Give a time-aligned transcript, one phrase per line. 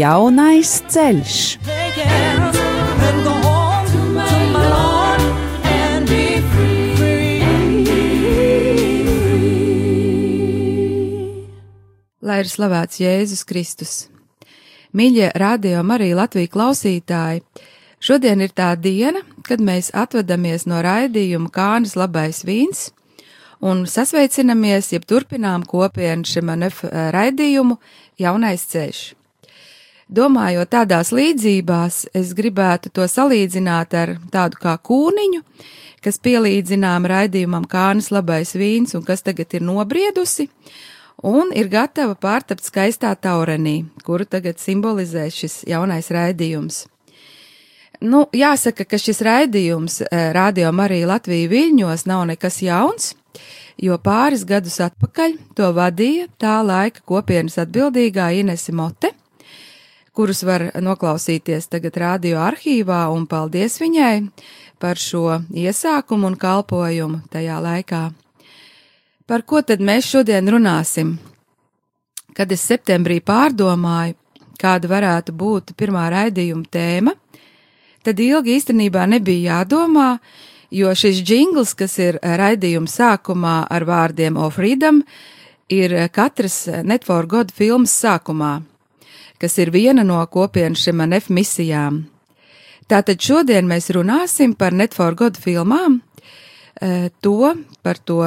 [0.00, 1.38] Jaunais ceļš.
[12.20, 13.92] Lai ir slavēts Jēzus Kristus.
[14.96, 17.44] Mīļie radio Marija Latvija klausītāji,
[18.00, 22.88] šodien ir tā diena, kad mēs atvadamies no raidījuma Kānas labais vīns
[23.60, 26.56] un sasveicinamies, jeb turpinām kopienu šim
[26.88, 27.82] raidījumu
[28.16, 29.08] Jaunais ceļš.
[30.10, 35.44] Domājot tādās līdzībās, es gribētu to salīdzināt ar tādu kā kūniņu,
[36.02, 40.48] kas pielīdzinām raidījumam Kānas labais vīns un kas tagad ir nobriedusi
[41.22, 46.88] un ir gatava pārtapt skaistā taurenī, kuru tagad simbolizē šis jaunais raidījums.
[48.00, 53.12] Nu, jāsaka, ka šis raidījums eh, Radio Marija Latvija Viļņos nav nekas jauns,
[53.78, 59.12] jo pāris gadus atpakaļ to vadīja tā laika kopienas atbildīgā Inese Mote,
[60.20, 64.26] kurus var noklausīties tagad radio arhīvā, un paldies viņai
[64.76, 68.00] par šo iesākumu un kalpojumu tajā laikā.
[69.24, 71.14] Par ko tad mēs šodien runāsim?
[72.36, 74.18] Kad es septembrī pārdomāju,
[74.60, 77.16] kāda varētu būt pirmā raidījuma tēma,
[78.04, 80.18] tad ilgi īstenībā nebija jādomā,
[80.68, 85.00] jo šis jingls, kas ir raidījuma sākumā ar vārdiem O Freedom,
[85.72, 88.58] ir katras Net for God filmas sākumā
[89.40, 92.04] kas ir viena no kopienas Šimanef misijām.
[92.90, 96.00] Tātad šodien mēs runāsim par Net for God filmām,
[96.80, 98.18] e, to, par to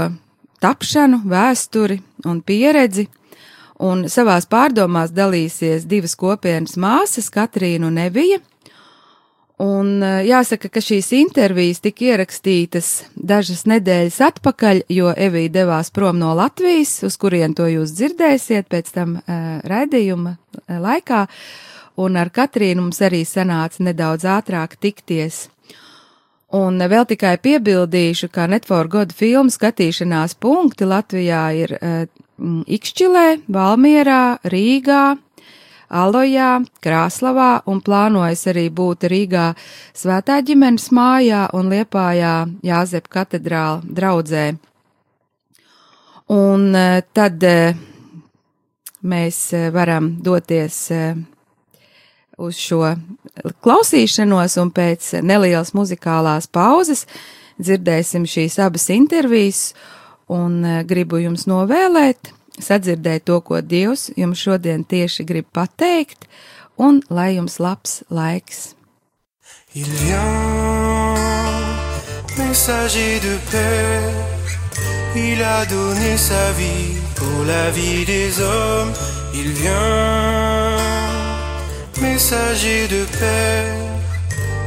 [0.64, 3.10] tapšanu, vēsturi un pieredzi,
[3.84, 8.40] un savās pārdomās dalīsies divas kopienas māsas, Katrīna un Evija,
[9.62, 16.18] Un eh, jāsaka, ka šīs intervijas tika ierakstītas dažas nedēļas atpakaļ, jo Evija devās prom
[16.18, 21.28] no Latvijas, uz kurien to jūs dzirdēsiet pēc tam uh, raidījuma uh, laikā,
[22.02, 25.48] un ar Katrīnu mums arī sanāca nedaudz ātrāk tikties.
[26.54, 32.02] Un vēl tikai piebildīšu, ka Netfor godu filmu skatīšanās punkti Latvijā ir uh,
[32.74, 35.04] Ikšķilē, Valmierā, Rīgā,
[35.94, 39.52] Alojā, Krāslavā un plānojas arī būt Rīgā
[39.94, 42.34] Svētā ģimenes mājā un Liepājā
[42.66, 44.48] Jāzep katedrāla draudzē.
[46.34, 47.74] Un e, tad e,
[49.06, 50.80] mēs e, varam doties
[52.42, 52.96] uz šo
[53.62, 57.06] klausīšanos un pēc nelielas muzikālās pauzes
[57.62, 59.68] dzirdēsim šīs abas intervijas
[60.34, 66.28] un gribu jums novēlēt sadzirdēt to, ko Dievs jums šodien tieši grib pateikt,
[66.78, 68.74] un lai jums labs laiks.
[69.76, 71.16] Il vient,
[72.38, 74.02] messager de paix,
[75.16, 78.94] il a donné sa vie pour la vie des hommes.
[79.34, 80.78] Il vient,
[82.02, 83.66] messager de paix,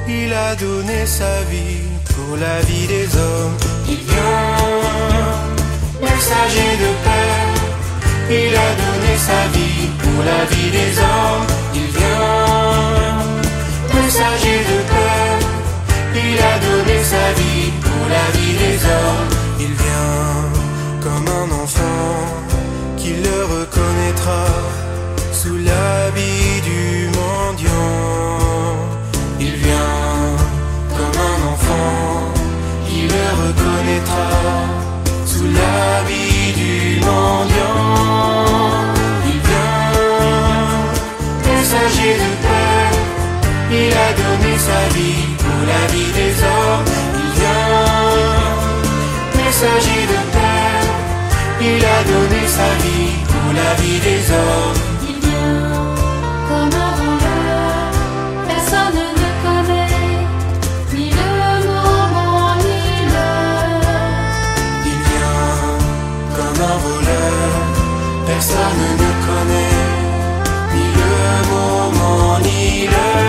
[0.09, 3.57] il a donné sa vie pour la vie des hommes.
[3.89, 4.57] Il vient,
[6.01, 7.46] messager de paix.
[8.29, 11.47] Il a donné sa vie pour la vie des hommes.
[11.75, 13.23] Il vient,
[13.95, 15.47] messager de paix.
[16.15, 19.31] Il a donné sa vie pour la vie des hommes.
[19.61, 20.51] Il vient
[21.01, 22.19] comme un enfant
[22.97, 24.47] qui le reconnaîtra
[25.33, 28.77] sous l'habit du mendiant.
[29.39, 30.35] Il vient
[30.97, 32.33] comme un enfant
[32.89, 34.66] qui le reconnaîtra
[41.89, 42.93] de.
[43.71, 46.85] Il a donné sa vie pour la vie des hommes.
[47.21, 48.45] Il vient,
[49.45, 50.83] messager de peur.
[51.61, 54.81] Il a donné sa vie pour la vie des hommes.
[55.09, 55.95] Il vient
[56.49, 57.91] comme un voleur,
[58.49, 60.19] personne ne connaît
[60.95, 61.33] ni le
[61.71, 62.81] moment ni
[63.13, 63.83] l'heure.
[64.91, 65.55] Il vient
[66.37, 67.51] comme un voleur,
[68.27, 69.06] personne ne
[72.77, 73.26] leader.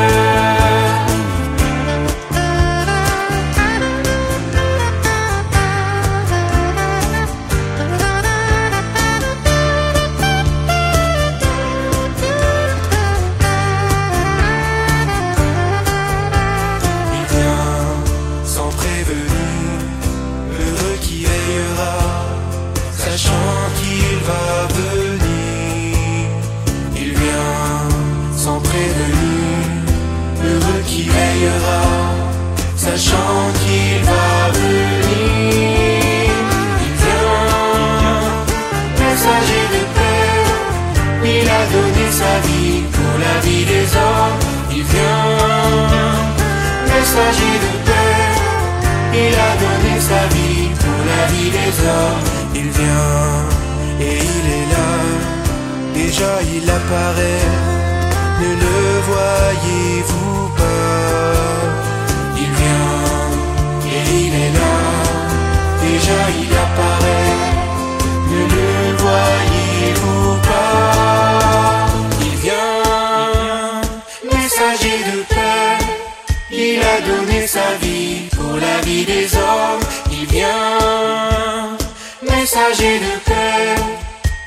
[82.47, 83.75] Messager de paix.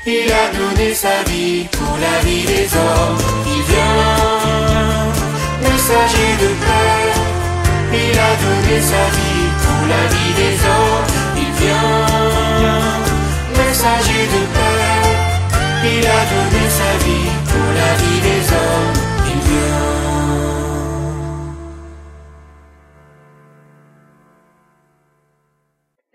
[0.07, 3.21] Il a donné sa vie pour la vie des hommes.
[3.55, 5.05] Il vient,
[5.69, 7.03] messager de paix.
[8.03, 11.07] Il a donné sa vie pour la vie des hommes.
[11.43, 12.97] Il vient,
[13.61, 14.91] messager de paix.
[15.93, 17.20] Il a donné sa vie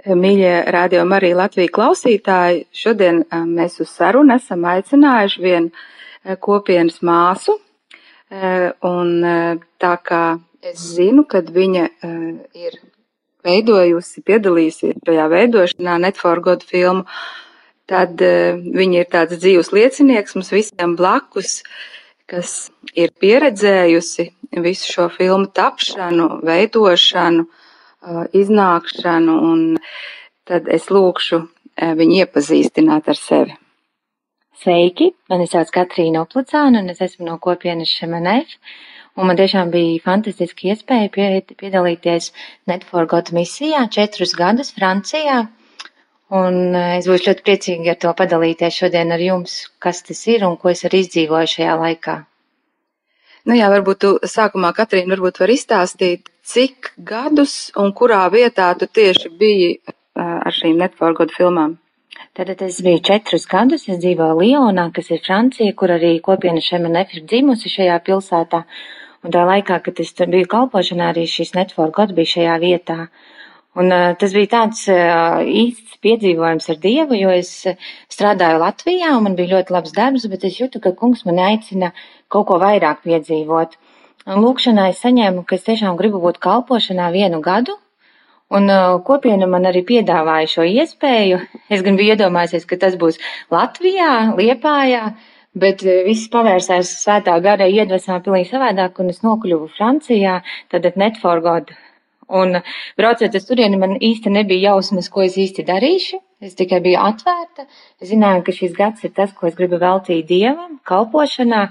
[0.07, 7.01] Mīļie rādījumi arī Latvijas klausītāji, šodien eh, mēs uz sarunu esam aicinājuši vienu eh, kopienas
[7.03, 7.57] māsu,
[8.31, 9.11] eh, un
[9.83, 10.21] tā kā
[10.63, 11.89] es zinu, kad viņa
[12.55, 12.79] ir
[13.47, 17.05] veidojusi, piedalījusies šajā veidošanā Netforgodu filmu,
[17.87, 20.35] tad viņa ir tāds dzīves liecinieks.
[20.35, 21.61] Mums visiem blakus,
[22.27, 24.27] kas ir pieredzējusi
[24.65, 27.47] visu šo filmu tapšanu, veidošanu,
[28.37, 29.63] iznākšanu, un
[30.47, 31.41] tad es lūkšu
[31.77, 33.57] viņu iepazīstināt ar sevi.
[34.57, 38.57] Sveiki, mani sauc Katrīna Oplicāna, un es esmu no kopienas Šemenef.
[39.17, 41.09] Un man tiešām bija fantastiski iespēja
[41.61, 42.33] piedalīties
[42.69, 45.47] Netforgot misijā četrus gadus Francijā.
[46.37, 50.57] Un es būšu ļoti priecīgi ar to padalīties šodien ar jums, kas tas ir un
[50.61, 52.17] ko es arī izdzīvoju šajā laikā.
[53.47, 58.87] Nu jā, varbūt tu sākumā, Katrīna, varbūt var izstāstīt, cik gadus un kurā vietā tu
[58.87, 59.73] tieši biji
[60.17, 61.77] ar šīm Netforgodu filmām?
[62.37, 67.15] Tad es biju četrus gadus, es dzīvoju Lionā, kas ir Francija, kur arī kopiena Šemenef
[67.17, 68.63] ir dzimusi šajā pilsētā.
[69.25, 72.99] Un tā laikā, kad es biju kalpošanā, arī šīs Netforgodu bija šajā vietā.
[73.77, 77.51] Un uh, tas bija tāds uh, īsts piedzīvojums ar Dievu, jo es
[78.13, 81.91] strādāju Latvijā un man bija ļoti labs darbs, bet es jūtu, ka kungs man aicina
[82.33, 83.77] kaut ko vairāk piedzīvot.
[84.27, 87.77] Lūkšanā es saņēmu, ka es tiešām gribu būt kalpošanā vienu gadu,
[88.51, 88.67] un
[89.07, 91.39] kopiena man arī piedāvāja šo iespēju.
[91.71, 93.21] Es gan biju iedomājusies, ka tas būs
[93.55, 95.13] Latvijā, Liepājā,
[95.55, 100.41] bet viss pavērsās svētā gara iedvesmā pilnīgi savādāk, un es nokļuvu Francijā,
[100.75, 101.71] tad net for God.
[102.27, 102.59] Un
[102.99, 106.19] braucot uz turieni, man īsti nebija jausmas, ko es īsti darīšu.
[106.43, 107.71] Es tikai biju atvērta.
[108.03, 111.69] Zināju, ka šis gads ir tas, ko es gribu veltīt Dievam, kalpošanā.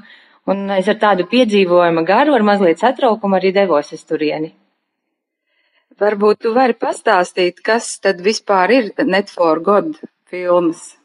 [0.51, 4.51] Un es ar tādu piedzīvojumu garu, ar mazliet satraukumu arī devos uz turieni.
[6.01, 9.95] Varbūt tu vari pastāstīt, kas tad vispār ir Net for God
[10.29, 10.97] filmas?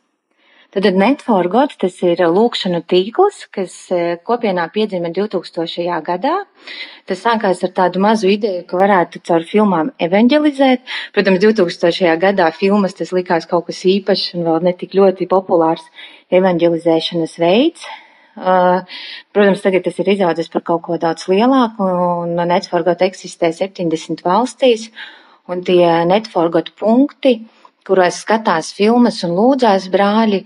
[0.74, 5.86] Tad Net for God tas ir lūkšanu tīkls, kas e, kopienā piedzima 2000.
[6.06, 6.34] gadā.
[7.06, 10.84] Tas sākās ar tādu mazu ideju, ka varētu caur filmām evanģelizēt.
[11.16, 12.12] Protams, 2000.
[12.26, 15.88] gadā filmas tas likās kaut kas īpašs un vēl netik ļoti populārs
[16.30, 17.88] evanģelizēšanas veids.
[18.40, 21.84] Protams, tagad tas ir izaudzis par kaut ko daudz lielāku,
[22.24, 24.88] un Netforgot eksistē 70 valstīs,
[25.50, 27.40] un tie Netforgot punkti,
[27.86, 30.44] kuros skatās filmas un lūdzās brāļi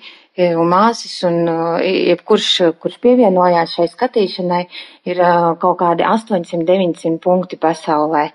[0.58, 1.46] un māsas, un
[1.84, 2.50] jebkurš,
[2.82, 4.64] kurš pievienojās šai skatīšanai,
[5.06, 5.22] ir
[5.62, 8.26] kaut kādi 800-900 punkti pasaulē.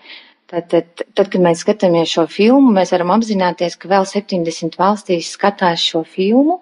[0.50, 5.84] Tātad, tad, kad mēs skatāmies šo filmu, mēs varam apzināties, ka vēl 70 valstīs skatās
[5.91, 6.56] šo filmu.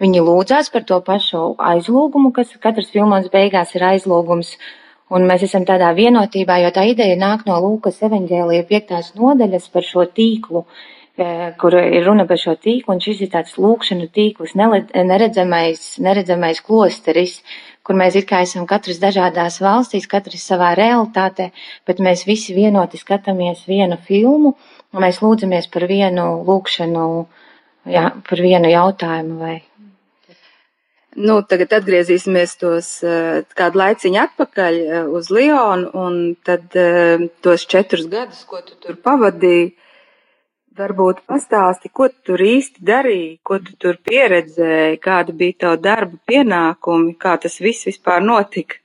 [0.00, 4.54] Viņi lūdzās par to pašu aizlūgumu, kas katrs filmās beigās ir aizlūgums.
[5.12, 9.84] Un mēs esam tādā vienotībā, jo tā ideja nāk no Lūkas evaņģēlija piektās nodaļas par
[9.84, 10.64] šo tīklu,
[11.20, 11.28] e,
[11.60, 17.42] kur ir runa par šo tīklu, un šis ir tāds lūkšanu tīkls, neredzamais, neredzamais klosteris,
[17.84, 21.50] kur mēs it kā esam katrs dažādās valstīs, katrs savā realitātē,
[21.86, 24.54] bet mēs visi vienoti skatāmies vienu filmu,
[24.92, 27.06] un mēs lūdzamies par vienu lūkšanu,
[27.92, 29.56] jā, par vienu jautājumu vai.
[31.14, 37.68] Nu, tagad atgriezīsimies tos eh, kādu laiciņu atpakaļ eh, uz Lionu, un tad eh, tos
[37.70, 39.68] četrus gadus, ko tu tur pavadīji,
[40.74, 46.18] Varbūt pastāsti, ko tu tur īsti darīji, ko tu tur pieredzēji, kāda bija tava darba
[46.26, 48.80] pienākumi, kā tas viss vispār notika.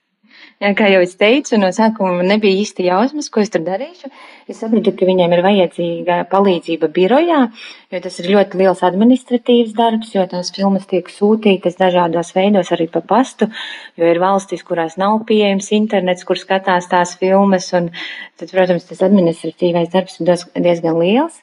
[0.62, 4.12] Jā, kā jau es teicu, no sākuma nebija īsti jausmas, ko es tur darīšu.
[4.52, 7.42] Es sapratu, ka viņiem ir vajadzīga palīdzība birojā,
[7.90, 12.86] jo tas ir ļoti liels administratīvs darbs, jo tās filmas tiek sūtītas dažādos veidos arī
[12.94, 13.50] pa pastu,
[13.98, 17.90] jo ir valstis, kurās nav pieejams internets, kur skatās tās filmas, un
[18.38, 20.36] tad, protams, tas administratīvais darbs ir
[20.70, 21.42] diezgan liels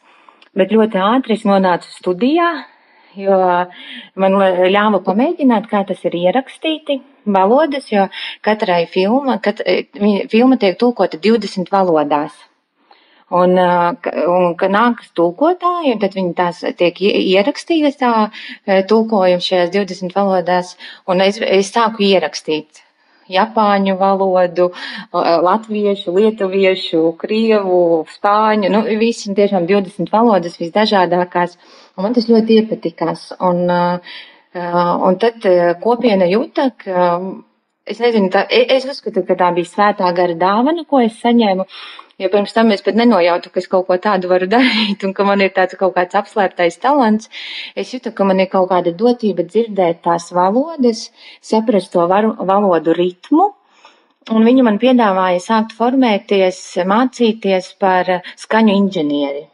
[0.57, 2.49] bet ļoti ātri es nonācu studijā,
[3.17, 3.37] jo
[4.21, 4.37] man
[4.73, 7.01] ļāva pamēģināt, kā tas ir ierakstīti.
[7.27, 8.05] valodas, jo
[8.41, 9.63] katrai filma, kat,
[10.31, 12.37] filma tiek tulkota 20 valodās.
[13.35, 18.13] Un, un ka nākas tulkotāji, un tad viņi tās tiek ierakstītas tā
[18.87, 20.77] tulkojums šajās 20 valodās,
[21.11, 22.86] un es, es sāku ierakstīt
[23.33, 24.71] japāņu valodu,
[25.13, 27.81] latviešu, lietuviešu, krievu,
[28.15, 31.59] spāņu, nu, visi tiešām 20 valodas visdažādākās,
[31.97, 33.29] un man tas ļoti iepatikās.
[33.51, 33.67] Un,
[34.57, 35.47] un tad
[35.83, 37.11] kopiena jūta, ka,
[37.87, 41.69] es nezinu, tā, es uzskatu, ka tā bija svētā gara dāvana, ko es saņēmu,
[42.17, 45.25] Jo pirms tam es pat nenojautu, ka es kaut ko tādu varu darīt un ka
[45.29, 47.29] man ir tāds kaut kāds apslēptais talants.
[47.83, 51.11] Es jūtu, ka man ir kaut kāda dotība dzirdēt tās valodas,
[51.45, 53.51] saprast to varu, valodu ritmu.
[54.33, 58.09] Un viņa man piedāvāja sākt formēties, mācīties par
[58.41, 59.45] skaņu inženieri.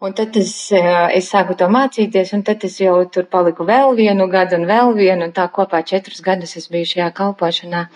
[0.00, 4.30] Un tad es, es sāku to mācīties, un tad es jau tur paliku vēl vienu
[4.32, 7.86] gadu un vēl vienu, un tā kopā četrus gadus es biju šajā kalpošanā.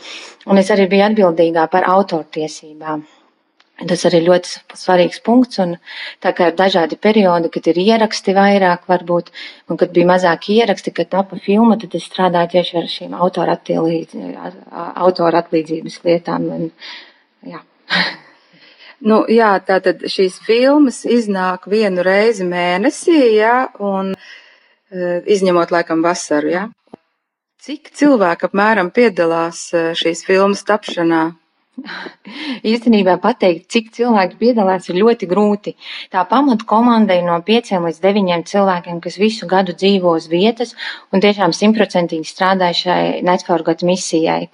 [0.50, 3.06] Un es arī biju atbildīgā par autortiesībām.
[3.74, 5.72] Tas arī ļoti svarīgs punkts, un
[6.22, 9.32] tā kā ir dažādi periodi, kad ir ieraksti vairāk varbūt,
[9.66, 13.56] un kad bija mazāk ieraksti, kad tapa filma, tad es strādāju tieši ar šīm autora,
[13.58, 14.14] atlīdz,
[14.70, 16.46] autora atlīdzības lietām.
[16.58, 16.70] Un,
[17.54, 17.64] jā.
[19.04, 24.14] Nu, jā, tātad šīs filmas iznāk vienu reizi mēnesī, jā, un
[25.34, 26.62] izņemot laikam vasaru, jā.
[27.60, 29.66] Cik cilvēku apmēram piedalās
[30.00, 31.26] šīs filmas tapšanā?
[32.70, 35.74] Īstenībā pateikt, cik cilvēki piedalās, ir ļoti grūti.
[36.12, 40.74] Tā pamata komanda ir no pieciem līdz deviņiem cilvēkiem, kas visu gadu dzīvo uz vietas
[41.12, 44.46] un tiešām simtprocentīgi strādā šai Netforgot misijai.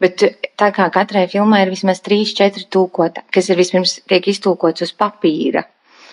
[0.00, 0.22] Bet
[0.56, 4.94] tā kā katrai filmai ir vismaz trīs, četri tūkota, kas ir vispirms tiek iztūkots uz
[4.96, 5.66] papīra.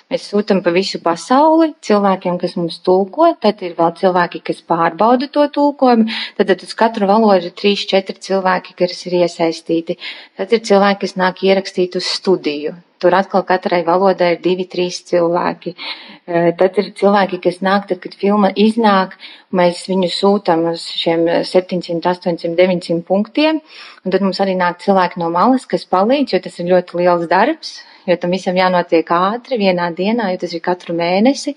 [0.07, 5.27] Mēs sūtam pa visu pasauli cilvēkiem, kas mums tulko, tad ir vēl cilvēki, kas pārbauda
[5.35, 6.05] to tulkojumu,
[6.37, 9.97] tad, tad uz katru valodu ir trīs, četri cilvēki, kas ir iesaistīti.
[10.39, 12.77] Tad ir cilvēki, kas nāk ierakstīt uz studiju.
[13.03, 15.75] Tur atkal katrai valodai ir divi, trīs cilvēki.
[15.75, 19.19] Eh, tad ir cilvēki, kas nāk, tad, kad filma iznāk,
[19.51, 23.59] mēs viņu sūtam uz šiem 700, 800, 900 punktiem,
[24.07, 27.27] un tad mums arī nāk cilvēki no malas, kas palīdz, jo tas ir ļoti liels
[27.27, 27.75] darbs
[28.07, 31.55] jo tam visam jānotiek ātri vienā dienā, jo tas ir katru mēnesi.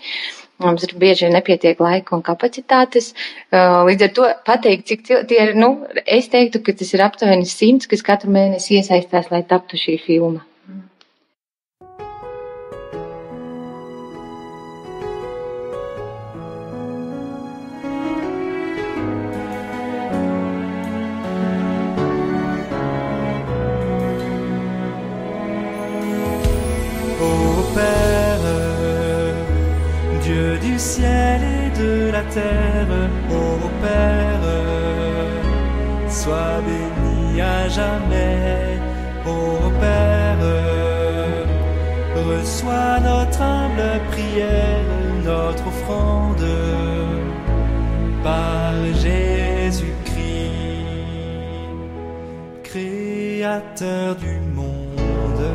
[0.60, 3.14] Mums ir bieži nepietiek laika un kapacitātes.
[3.48, 5.72] Uh, līdz ar to pateikt, cik tie ir, nu,
[6.04, 10.44] es teiktu, ka tas ir aptuveni simts, kas katru mēnesi iesaistās, lai taptu šī filma.
[30.80, 32.92] Ciel et de la terre,
[33.30, 34.48] ô Père,
[36.08, 38.78] sois béni à jamais,
[39.26, 40.46] ô Père,
[42.30, 44.84] reçois notre humble prière,
[45.24, 46.48] notre offrande.
[48.22, 50.20] Par Jésus-Christ,
[52.62, 55.46] Créateur du monde,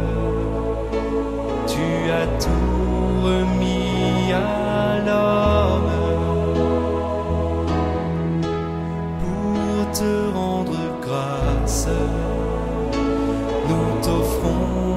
[1.67, 2.75] tu as tout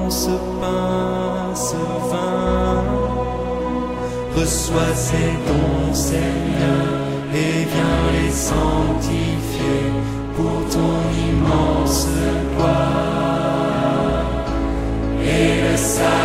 [0.09, 1.75] ce pain, ce
[2.11, 2.83] vin.
[4.35, 6.87] Reçois ces dons, Seigneur,
[7.33, 9.81] et viens les sanctifier
[10.35, 10.99] pour ton
[11.29, 12.07] immense
[12.55, 12.99] gloire
[15.21, 16.18] et le salut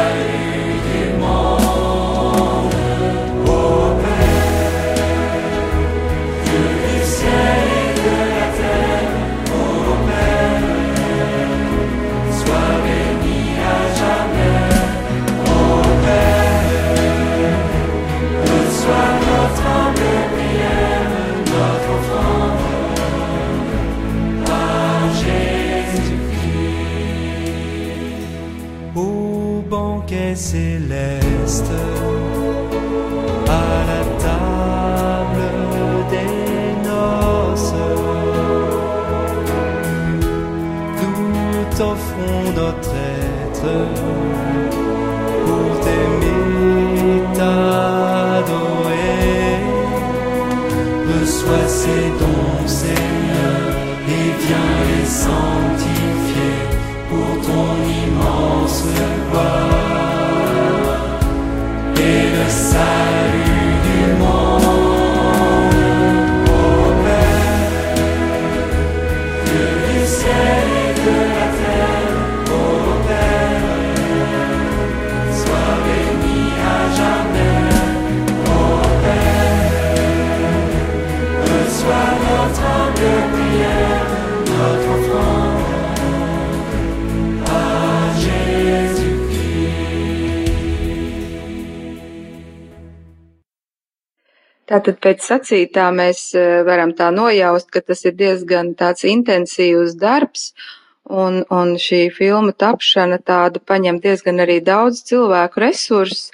[94.85, 100.50] Tātad pēc sacītā mēs eh, varam tā nojaust, ka tas ir diezgan tāds intensīvs darbs,
[101.09, 106.34] un, un šī filma tapšana tāda paņem diezgan arī daudz cilvēku resursus,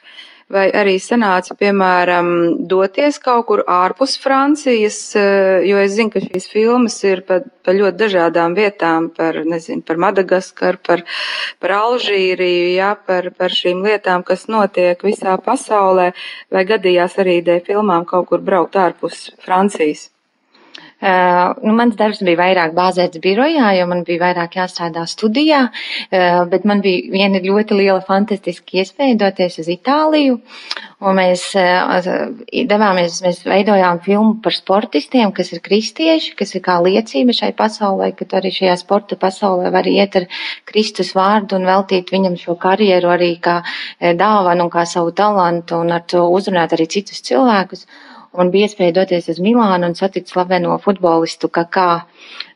[0.50, 2.30] vai arī sanāca, piemēram,
[2.71, 7.75] doties kaut kur ārpus Francijas, eh, jo es zinu, ka šīs filmas ir pa, pa
[7.76, 11.04] ļoti dažādām vietām, par, nezinu, par Madagaskaru, par,
[11.62, 16.12] par Alžīriju, jā, par, par šīm lietām, kas notiek visā pasaulē,
[16.50, 20.11] vai gadījās arī dēļ filmām kaut kur braukt ārpus Francijas.
[21.00, 26.42] Uh, nu, mans darbs bija vairāk bāzēts birojā, jo man bija vairāk jāstrādā studijā, uh,
[26.50, 30.37] bet man bija viena ļoti liela fantastiska iespēja doties uz Itāliju.
[31.00, 32.11] Un mēs uh,
[32.69, 38.12] devāmies, mēs veidojām filmu par sportistiem, kas ir kristieši, kas ir kā liecība šai pasaulē,
[38.21, 40.28] ka arī šajā sporta pasaulē var iet ar
[40.69, 43.62] Kristus vārdu un veltīt viņam šo karjeru arī kā
[44.21, 47.89] dāvanu un kā savu talantu un ar to uzrunāt arī citus cilvēkus
[48.38, 52.02] un bija iespēja doties uz Milānu un satikt slaveno futbolistu Kakā,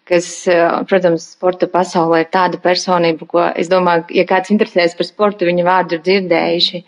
[0.08, 5.06] kas, eh, protams, sporta pasaulē ir tāda personība, ko es domāju, ja kāds interesēs par
[5.06, 6.84] sportu, viņa vārdu ir dzirdējuši.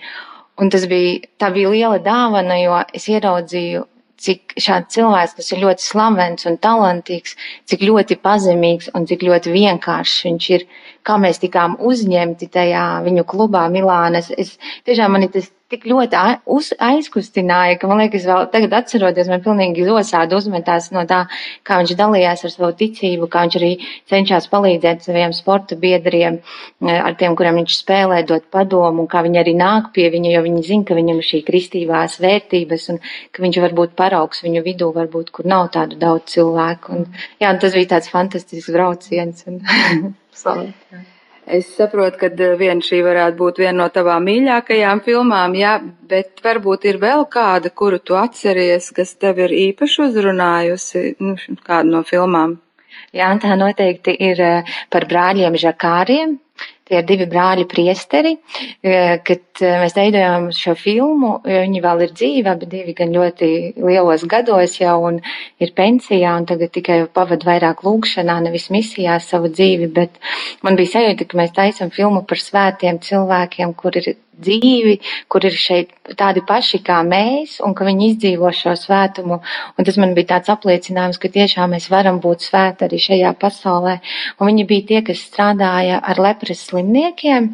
[0.58, 3.84] Un tas bija, tā bija liela dāvana, jo es ieraudzīju,
[4.16, 7.36] cik šāds cilvēks, kas ir ļoti slavens un talantīgs,
[7.68, 10.64] cik ļoti pazemīgs un cik ļoti vienkāršs viņš ir,
[11.04, 14.32] kā mēs tikām uzņemti tajā viņu klubā Milānas.
[14.32, 14.56] Es
[14.88, 16.20] tiešām mani tas tik ļoti
[16.54, 21.24] uz, aizkustināja, ka man liekas, vēl tagad atceroties, man pilnīgi zosādi uzmetās no tā,
[21.66, 23.70] kā viņš dalījās ar savu ticību, kā viņš arī
[24.12, 29.24] cenšas palīdzēt saviem sporta biedriem, e, ar tiem, kuriem viņš spēlē, dot padomu, un kā
[29.26, 33.02] viņi arī nāk pie viņa, jo viņi zina, ka viņam šī kristībās vērtības, un
[33.34, 36.94] ka viņš var būt paraugs viņu vidū, varbūt, kur nav tādu daudz cilvēku.
[36.94, 37.10] Un,
[37.42, 39.44] jā, un tas bija tāds fantastisks brauciens.
[39.50, 39.60] Un,
[41.46, 45.76] Es saprotu, ka eh, viena šī varētu būt viena no tavām mīļākajām filmām, jā,
[46.10, 51.36] bet varbūt ir vēl kāda, kuru tu atceries, kas tev ir īpaši uzrunājusi, nu,
[51.68, 52.56] kādu no filmām.
[53.14, 56.34] Jā, tā noteikti ir eh, par brāļiem Žakāriem.
[56.86, 58.36] Tie divi brāļi priesteri,
[58.82, 64.22] eh, kad mēs veidojām šo filmu, viņi vēl ir dzīvi, abi divi gan ļoti lielos
[64.30, 65.20] gados jau un
[65.58, 70.20] ir pensijā un tagad tikai pavad vairāk lūgšanā, nevis misijā savu dzīvi, bet
[70.62, 74.98] man bija sajūta, ka mēs taisam filmu par svētiem cilvēkiem, kur ir dzīvi,
[75.32, 79.40] kur ir šeit tādi paši kā mēs, un ka viņi izdzīvo šo svētumu.
[79.76, 83.96] Un tas man bija tāds apliecinājums, ka tiešām mēs varam būt svēti arī šajā pasaulē.
[84.38, 87.48] Un viņi bija tie, kas strādāja ar lepras slimniekiem,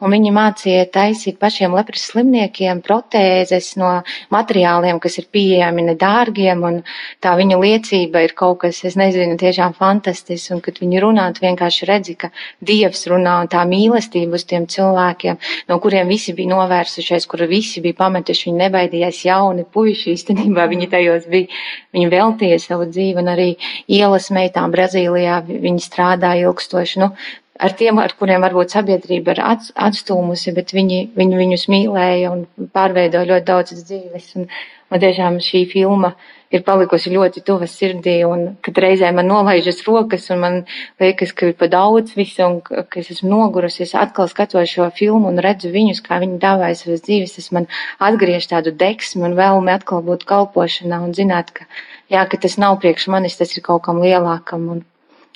[0.00, 3.92] un viņi mācīja taisīt pašiem lepras slimniekiem protēzes no
[4.32, 6.80] materiāliem, kas ir pieejami nedārgiem, un
[7.20, 11.44] tā viņu liecība ir kaut kas, es nezinu, tiešām fantastisks, un kad viņi runā, tu
[11.44, 12.32] vienkārši redzi, ka
[12.64, 15.38] Dievs runā un tā mīlestība uz tiem cilvēkiem,
[15.68, 20.66] no kuriem visi visi bija novērsušies, kur visi bija pametuši, viņi nebaidījās jauni puiši, īstenībā
[20.68, 21.48] viņi tajos bija,
[21.96, 23.46] viņi veltīja savu dzīvi un arī
[23.88, 27.00] ielas meitām Brazīlijā viņi strādāja ilgstoši.
[27.00, 27.14] Nu,
[27.60, 29.42] ar tiem, ar kuriem varbūt sabiedrība ir
[29.88, 32.44] atstūmusi, bet viņi, viņi viņus mīlēja un
[32.76, 34.34] pārveidoja ļoti daudzas dzīves.
[34.36, 34.50] Un,
[34.90, 36.14] man tiešām šī filma
[36.50, 40.56] ir palikusi ļoti tuva sirdī, un kad reizē man nolaižas rokas, un man
[41.02, 44.90] liekas, ka ir pa daudz visu, un ka es esmu nogurusi, es atkal skatos šo
[44.96, 47.70] filmu un redzu viņus, kā viņi dāvāja savas dzīves, tas man
[48.02, 51.70] atgriež tādu deksmi un vēlmi atkal būt kalpošanā un zināt, ka,
[52.10, 54.86] jā, ka tas nav priekš manis, tas ir kaut kam lielākam, un,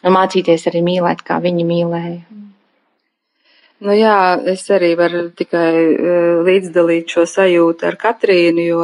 [0.02, 2.22] un mācīties arī mīlēt, kā viņi mīlēja.
[3.84, 8.82] Nu jā, es arī varu tikai uh, līdzdalīt šo sajūtu ar Katrīnu, jo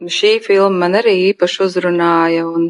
[0.00, 2.68] šī filma man arī īpaši uzrunāja, un,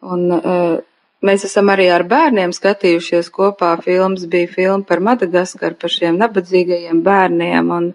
[0.00, 0.78] un uh,
[1.26, 3.74] mēs esam arī ar bērniem skatījušies kopā.
[3.84, 7.90] Filmas bija filma par Madagaskaru, par šiem nabadzīgajiem bērniem, un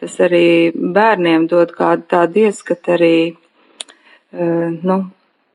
[0.00, 3.18] tas arī bērniem dod kādu tādu ieskatu arī,
[4.32, 4.98] uh, nu,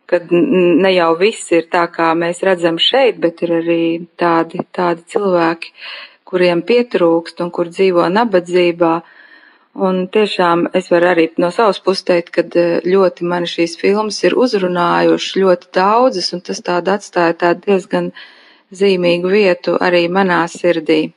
[0.10, 3.84] kad ne jau viss ir tā, kā mēs redzam šeit, bet ir arī
[4.18, 5.74] tādi, tādi cilvēki,
[6.30, 8.98] kuriem pietrūkst un kur dzīvo nabadzībā.
[9.00, 9.16] Uh,
[9.78, 14.18] Un tiešām es varu arī no savas puses teikt, ka eh, ļoti mani šīs filmas
[14.24, 18.12] ir uzrunājušas ļoti daudzas, un tas tāda atstāja tādu diezgan
[18.74, 21.14] zīmīgu vietu arī manā sirdī.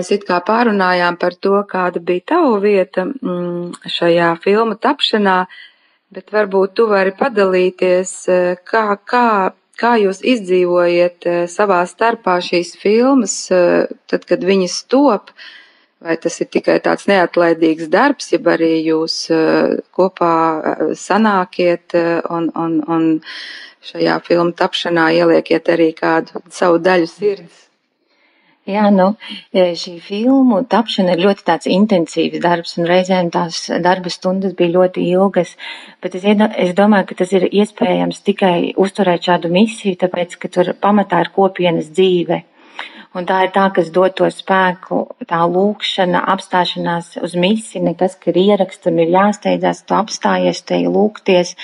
[0.00, 5.44] Mēs it kā pārunājām par to, kāda bija tava vieta mm, šajā filmu tapšanā,
[6.14, 12.76] bet varbūt tu vari padalīties, eh, kā, kā, kā jūs izdzīvojiet eh, savā starpā šīs
[12.80, 15.34] filmas, eh, tad, kad viņas top,
[16.00, 19.26] vai tas ir tikai tāds neatlaidīgs darbs, ja arī jūs
[19.92, 20.36] kopā
[20.96, 21.92] sanākiet
[22.32, 23.04] un, un, un
[23.84, 27.66] šajā filmu tapšanā ieliekiet arī kādu savu daļu sirds.
[28.68, 29.06] Jā, nu,
[29.56, 34.74] e, šī filmu tapšana ir ļoti tāds intensīvs darbs, un reizēm tās darba stundas bija
[34.74, 35.54] ļoti ilgas,
[36.04, 40.74] bet es, es domāju, ka tas ir iespējams tikai uzturēt šādu misiju, tāpēc, ka tur
[40.76, 42.42] pamatā ir kopienas dzīve.
[43.16, 48.30] Un tā ir tā, kas dod to spēku, tā lūkšana, apstāšanās uz misiju, nekas, ka
[48.30, 51.56] ir ieraksts un ir jāsteidzās, tu apstājies, te lūgties,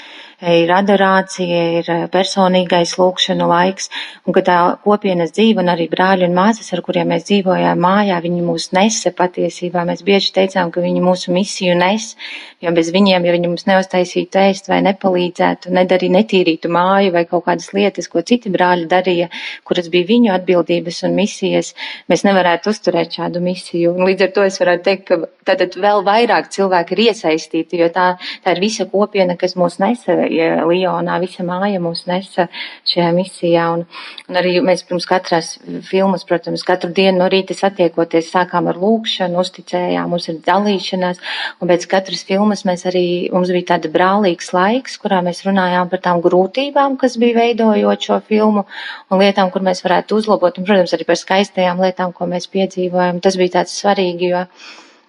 [0.44, 3.88] ir adorācija, ir eh, personīgais lūkšana laiks,
[4.26, 8.18] un ka tā kopienas dzīve un arī brāļi un māsas, ar kuriem mēs dzīvojām mājā,
[8.20, 9.86] viņi mūs nese patiesībā.
[9.88, 12.12] Mēs bieži teicām, ka viņi mūsu misiju nes,
[12.60, 17.46] jo bez viņiem, ja viņi mums neuztaisītu ēst vai nepalīdzētu, nedarītu, netīrītu māju vai kaut
[17.48, 19.30] kādas lietas, ko citi brāļi darīja,
[19.64, 21.72] kuras bija viņu atbildības un misijas,
[22.12, 23.96] mēs nevarētu uzturēt šādu misiju.
[23.96, 25.08] Un līdz ar to es varētu teikt,
[25.46, 28.06] ka tad vēl vairāk cilvēki ir iesaistīti, jo tā,
[28.44, 32.48] tā ir visa kopiena, kas mūs nesa Lionā visa māja mūs nesa
[32.88, 33.66] šajā misijā.
[33.76, 33.84] Un,
[34.28, 35.52] un arī mēs pirms katras
[35.88, 41.20] filmas, protams, katru dienu no rīta satiekoties, sākām ar lūkšanu, uzticējām, mums ir dalīšanās,
[41.60, 46.02] un pēc katras filmas mēs arī, mums bija tāda brālīgs laiks, kurā mēs runājām par
[46.04, 48.66] tām grūtībām, kas bija veidojot šo filmu,
[49.10, 53.22] un lietām, kur mēs varētu uzlabot, un, protams, arī par skaistajām lietām, ko mēs piedzīvojam.
[53.24, 54.44] Tas bija tāds svarīgi, jo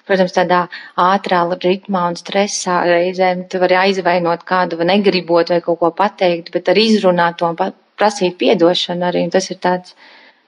[0.08, 0.62] Protams, tādā
[1.04, 6.54] ātrā ritmā un stresā reizēm tu vari aizvainot kādu vai negribot vai kaut ko pateikt,
[6.54, 7.58] bet arī izrunāt to un
[8.00, 9.26] prasīt piedošanu arī.
[9.28, 9.98] Un tas ir tāds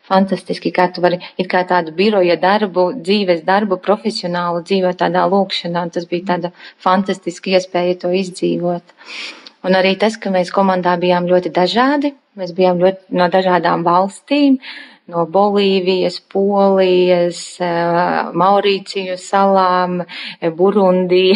[0.09, 5.85] fantastiski, kā tu vari it kā tādu biroja darbu, dzīves darbu, profesionālu dzīvot tādā lūkšanā.
[5.93, 6.53] Tas bija tāda
[6.85, 8.95] fantastiska iespēja to izdzīvot.
[9.67, 14.55] Un arī tas, ka mēs komandā bijām ļoti dažādi, mēs bijām ļoti no dažādām valstīm,
[15.09, 21.33] no Bolīvijas, Polijas, eh, Maurīciju salām, eh, Burundī,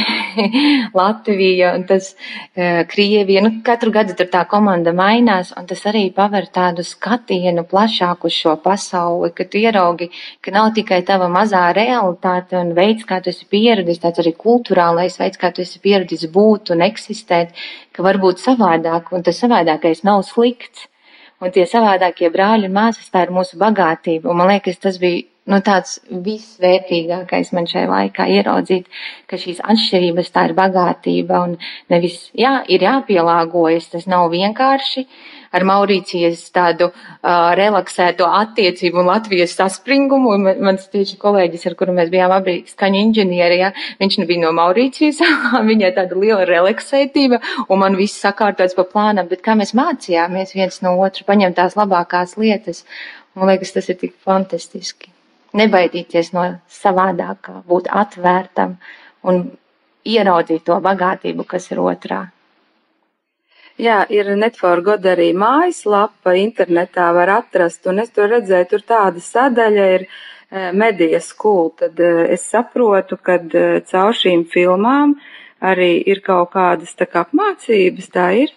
[1.00, 2.14] Latvija un tas
[2.56, 3.42] eh, Krievija.
[3.46, 8.56] Nu, katru gadu tur tā komanda mainās, un tas arī paver tādu skatienu plašāku šo
[8.64, 10.10] pasauli, ka tu ieraugi,
[10.42, 15.20] ka nav tikai tava mazā realitāte un veids, kā tu esi pieradis, tāds arī kulturālais
[15.20, 17.54] veids, kā tu esi pieradis būt un eksistēt,
[17.94, 20.88] ka var būt savādāk, un tas savādākais nav slikts
[21.44, 24.30] Un tie savādākie brāļi un māsas, tā ir mūsu bagātība.
[24.32, 28.90] Un man liekas, tas bija nu, tāds visvērtīgākais man šajā laikā ieraudzīt,
[29.28, 31.56] ka šīs atšķirības tā ir bagātība un
[31.92, 35.06] nevis, jā, ir jāpielāgojas, tas nav vienkārši
[35.54, 40.34] ar Maurīcijas tādu uh, relaksēto attiecību un Latvijas saspringumu.
[40.34, 44.54] Un mans tieši kolēģis, ar kuru mēs bijām abi skaņu inženieri, ja, viņš nebija no
[44.58, 45.22] Maurīcijas,
[45.72, 50.82] viņai tāda liela relaksētība un man viss sakārtots pa plānam, bet kā mēs mācījāmies viens
[50.86, 52.86] no otru, paņemt tās labākās lietas.
[53.38, 55.14] Man liekas, tas ir tik fantastiski
[55.58, 58.78] nebaidīties no savādākā, būt atvērtam
[59.24, 59.44] un
[60.04, 62.24] ieraudzīt to bagātību, kas ir otrā.
[63.82, 69.88] Jā, ir Netforgod arī mājaslapa, internetā var atrast, un es tur redzēju, tur tāda sadaļa
[69.96, 70.06] ir
[70.78, 73.40] medija skūl, tad es saprotu, ka
[73.90, 75.16] caur šīm filmām
[75.64, 78.54] arī ir kaut kādas tā kā apmācības, tā ir.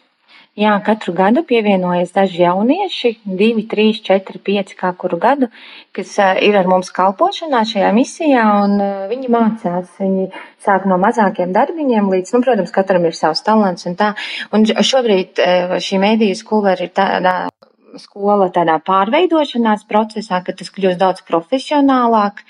[0.56, 5.50] Jā, katru gadu pievienojas daži jaunieši, divi, trīs, četri, pieci kā kuru gadu,
[5.92, 9.90] kas ir ar mums kalpošanā šajā misijā, un viņi mācās.
[10.00, 10.30] Viņi
[10.64, 14.14] sāk no mazākiem darbiņiem līdz, nu, protams, katram ir savs talants un tā.
[14.56, 15.44] Un šobrīd
[15.84, 17.36] šī mēdīju skola ir tādā
[18.00, 22.42] skola tādā pārveidošanās procesā, ka tas kļūst daudz profesionālāk,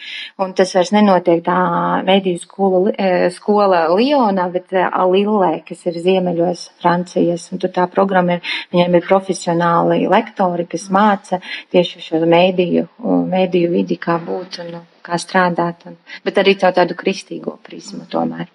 [0.42, 1.58] un tas vairs nenotiek tā
[2.06, 7.86] mediju skola, e, skola Lionā, bet e, Lillē, kas ir ziemeļos Francijas, un tur tā
[7.92, 11.40] programma ir, viņiem ir profesionāli lektori, kas māca
[11.74, 12.88] tieši šo mediju,
[13.30, 18.50] mediju vidi, kā būt un kā strādāt, un, bet arī caur tādu kristīgo prismu tomēr.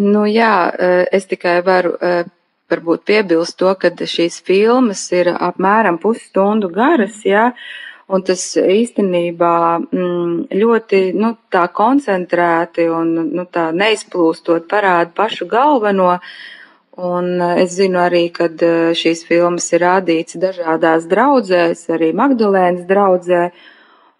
[0.00, 1.96] Nu jā, e, es tikai varu
[2.70, 7.50] varbūt piebilst to, ka šīs filmas ir apmēram pusstundu garas, jā,
[8.10, 16.16] un tas īstenībā mm, ļoti, nu, tā koncentrēti un, nu, tā neizplūstot parāda pašu galveno,
[17.00, 18.50] un es zinu arī, ka
[18.98, 23.50] šīs filmas ir rādīts dažādās draudzēs, arī Magdalēnas draudzē,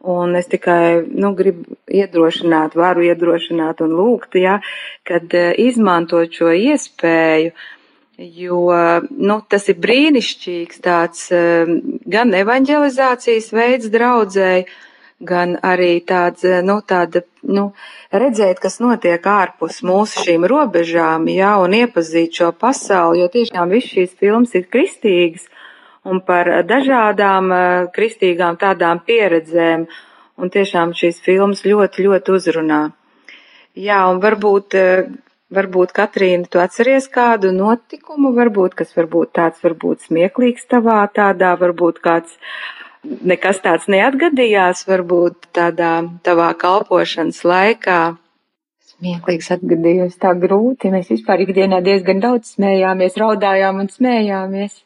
[0.00, 4.54] Un es tikai nu, gribu iedrošināt, varu iedrošināt un lūgt, ja,
[5.04, 7.79] kad izmantot šo iespēju, uh,
[8.20, 8.68] jo
[9.10, 11.68] nu, tas ir brīnišķīgs tāds eh,
[12.10, 14.66] gan evanģelizācijas veids draudzēji,
[15.24, 17.70] gan arī tāds, eh, nu, tāda, nu,
[18.12, 23.94] redzēt, kas notiek ārpus mūsu šīm robežām, jā, un iepazīt šo pasauli, jo tiešām viss
[23.94, 25.48] šīs filmas ir kristīgas
[26.04, 29.88] un par dažādām eh, kristīgām tādām pieredzēm,
[30.40, 32.84] un tiešām šīs filmas ļoti, ļoti uzrunā.
[33.80, 34.74] Jā, un varbūt
[35.50, 41.98] Varbūt, Katrīna, tu atceries kādu notikumu, varbūt, kas varbūt tāds varbūt smieklīgs tavā tādā, varbūt
[42.04, 42.36] kāds
[43.02, 47.98] nekas tāds neatgadījās, varbūt tādā tavā kalpošanas laikā.
[48.92, 54.78] Smieklīgs atgadījos tā grūti, mēs vispār ikdienā diezgan daudz smējāmies, raudājām un smējāmies.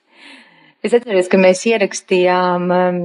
[0.84, 2.98] Es atceros, ka mēs ierakstījām um,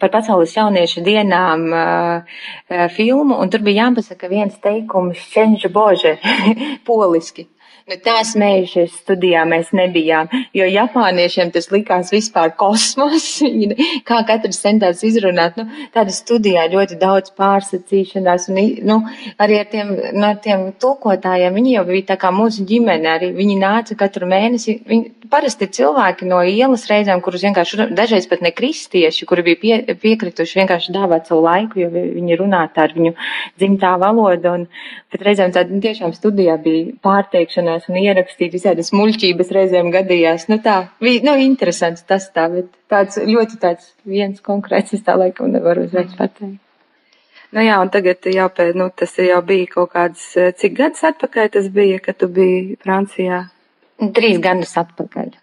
[0.00, 2.38] par pasaules jauniešu dienām uh,
[2.72, 6.14] uh, filmu, un tur bija jāpasaka viens teikums Šenža Bože,
[6.88, 7.44] poliski.
[7.86, 10.26] Nu, tā smējušies studijā mēs nebijām,
[10.58, 13.28] jo japāniešiem tas likās vispār kosmos,
[14.08, 15.54] kā katrs centās izrunāt.
[15.60, 18.58] Nu, tāda studijā ļoti daudz pārsacīšanās, un
[18.90, 18.96] nu,
[19.38, 23.60] arī ar tiem, no tiem tulkotājiem, viņi jau bija tā kā mūsu ģimene, arī viņi
[23.62, 24.80] nāca katru mēnesi.
[24.90, 29.96] Viņi, parasti cilvēki no ielas reizēm, kurus vienkārši, dažreiz pat ne kristieši, kuri bija pie,
[30.02, 33.14] piekrituši vienkārši dāvāt savu laiku, jo viņi runātu ar viņu
[33.58, 34.66] dzimtā valodu, un
[35.12, 40.48] pat reizēm tāda nu, tiešām studijā bija pārteikšanās sarunās un ierakstīt visādas muļķības reizēm gadījās.
[40.48, 45.16] Nu tā, bija, nu, interesants tas tā, bet tāds ļoti tāds viens konkrēts, es tā
[45.16, 46.60] laikam nevaru uzreiz pateikt.
[47.52, 51.50] Nu jā, un tagad jau pēc, nu, tas jau bija kaut kāds, cik gadus atpakaļ
[51.54, 53.46] tas bija, kad tu biji Francijā?
[54.12, 55.36] Trīs gadus atpakaļ.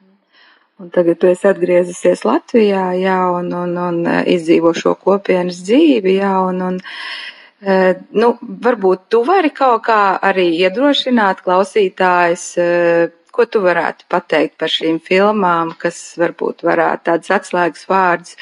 [0.81, 6.33] Un tagad tu esi atgriezusies Latvijā, jā, un, un, un izdzīvo šo kopienas dzīvi, jā,
[6.49, 13.61] un, un Eh, nu, varbūt tu vari kaut kā arī iedrošināt klausītājs, eh, ko tu
[13.63, 18.35] varētu pateikt par šīm filmām, kas varbūt varētu tāds atslēgas vārds,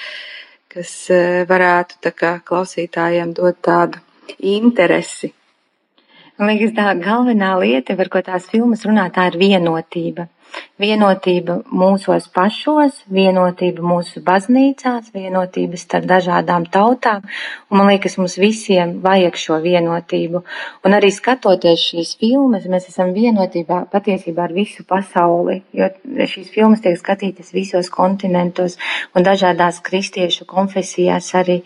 [0.74, 4.02] kas eh, varētu tā kā klausītājiem dot tādu
[4.40, 5.34] interesi.
[6.38, 10.26] Man liekas, tā galvenā lieta, par ko tās filmas runā, tā ir vienotība.
[10.82, 17.28] Vienotība mūsos pašos, vienotība mūsu baznīcās, vienotība starp dažādām tautām,
[17.70, 20.42] un man liekas, mums visiem vajag šo vienotību.
[20.88, 25.92] Un arī skatoties šīs filmas, mēs esam vienotībā patiesībā ar visu pasauli, jo
[26.34, 28.80] šīs filmas tiek skatītas visos kontinentos
[29.16, 31.62] un dažādās kristiešu konfesijās arī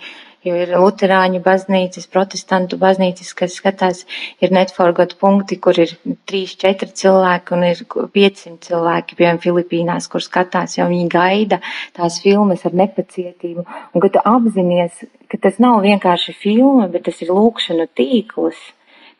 [0.45, 4.03] jo ir luterāņu baznīcas, protestantu baznīcas, kas skatās,
[4.43, 5.95] ir netforgot punkti, kur ir
[6.29, 11.61] 3-4 cilvēki un ir 500 cilvēki, piemēram, Filipīnās, kur skatās, jo viņi gaida
[11.97, 13.65] tās filmas ar nepacietību.
[13.65, 18.61] Un, kad tu apzinies, ka tas nav vienkārši filma, bet tas ir lūkšanu tīkls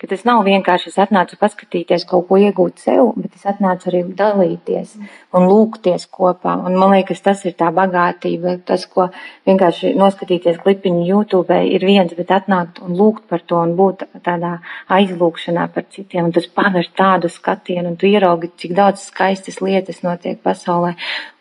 [0.02, 4.02] ka tas nav vienkārši es atnācu paskatīties, kaut ko iegūt sev, bet es atnācu arī
[4.18, 4.96] dalīties
[5.36, 6.58] un lūgties kopā.
[6.68, 9.08] Un man liekas, tas ir tā bagātība, tas, ko
[9.48, 14.58] vienkārši noskatīties klipiņu YouTube ir viens, bet atnākt un lūgt par to un būt tādā
[14.92, 20.04] aizlūgšanā par citiem, un tas paver tādu skatienu, un tu ieraugi, cik daudz skaistas lietas
[20.06, 20.96] notiek pasaulē.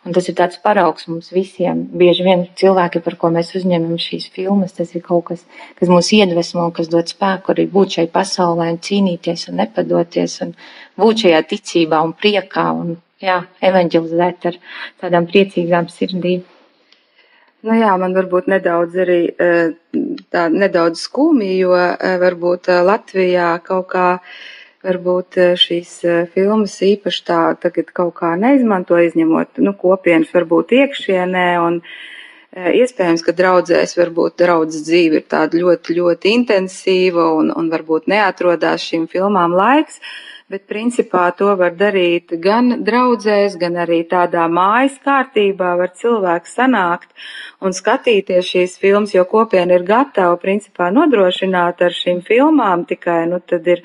[0.05, 1.79] Un tas ir tāds paraugs mums visiem.
[1.97, 5.45] Bieži vien cilvēki, par ko mēs uzņemam šīs filmas, tas ir kaut kas,
[5.79, 10.53] kas mūs iedvesmo, kas dod spēku arī būt šai pasaulē un cīnīties un nepadoties un
[11.01, 14.59] būt šajā ticībā un priekā un, jā, evanģelizēt ar
[15.01, 16.45] tādām priecīgām sirdīm.
[17.65, 19.71] Nu jā, man varbūt nedaudz arī eh,
[20.29, 24.09] tā nedaudz skumji, jo eh, varbūt eh, Latvijā kaut kā
[24.85, 30.75] varbūt eh, šīs eh, filmas īpaši tā tagad kaut kā neizmanto, izņemot, nu, kopienas varbūt
[30.79, 37.51] iekšienē un eh, iespējams, ka draudzēs varbūt draudzes dzīve ir tāda ļoti, ļoti intensīva un,
[37.55, 40.01] un varbūt neatrodās šīm filmām laiks.
[40.45, 47.25] Bet principā to var darīt gan draudzēs, gan arī tādā mājas kārtībā var cilvēks sanākt
[47.65, 53.41] un skatīties šīs filmas, jo kopiena ir gatava principā nodrošināt ar šīm filmām, tikai, nu,
[53.41, 53.81] tad ir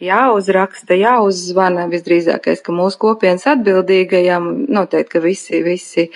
[0.00, 6.06] jāuzraksta, jāuzzvana visdrīzākais, ka mūsu kopienas atbildīgajam noteikti, ka visi, visi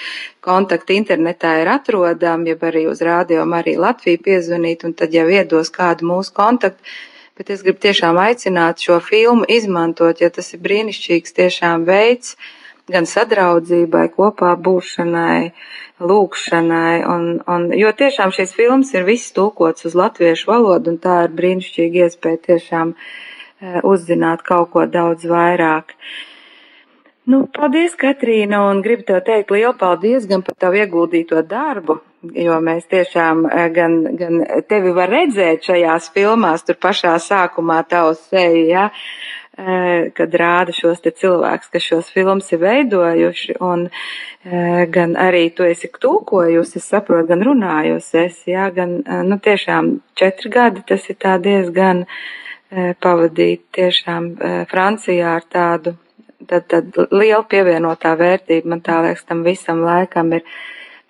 [0.45, 5.73] kontakti internetā ir atrodami, ja arī uz rādio arī Latviju piezvanīt un tad jau iedos
[5.75, 6.81] kādu mūsu kontaktu.
[7.35, 12.37] Bet es gribu tiešām aicināt šo filmu izmantot, jo tas ir brīnišķīgs tiešām veids
[12.87, 15.51] gan sadraudzībai, kopā būšanai,
[16.05, 21.23] lūkšanai, un, un, jo tiešām šīs filmas ir viss tulkots uz latviešu valodu, un tā
[21.25, 23.09] ir brīnišķīga iespēja tiešām uh,
[23.83, 25.95] uzzināt kaut ko daudz vairāk.
[27.25, 31.97] Nu, paldies, Katrīna, un gribu tev teikt lielu paldies gan par tavu ieguldīto darbu,
[32.37, 38.27] jo mēs tiešām eh, gan, gan tevi var redzēt šajās filmās, tur pašā sākumā tavs
[38.29, 38.85] seja, ja,
[39.57, 43.89] eh, kad rāda šos te cilvēkus, kas šos filmas ir veidojuši, un
[44.93, 50.51] gan arī tu esi tūkojusi, es saprotu, gan runājusi, es, jā, gan, nu, tiešām četri
[50.53, 52.05] gadi tas ir tā diezgan.
[52.05, 52.43] gan
[53.03, 55.95] pavadīt tiešām e, Francijā ar tādu
[56.49, 60.47] tad, tad lielu pievienotā vērtība, man tā liekas, tam visam laikam ir.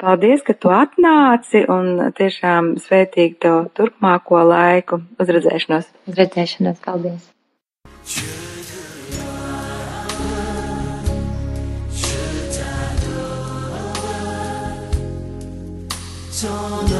[0.05, 5.01] Paldies, ka tu atnāci un tiešām svētīgi tev turpmāko laiku.
[5.23, 5.87] Uzredzēšanos.
[6.11, 7.31] Uzredzēšanos, paldies.
[16.45, 16.94] Ton nom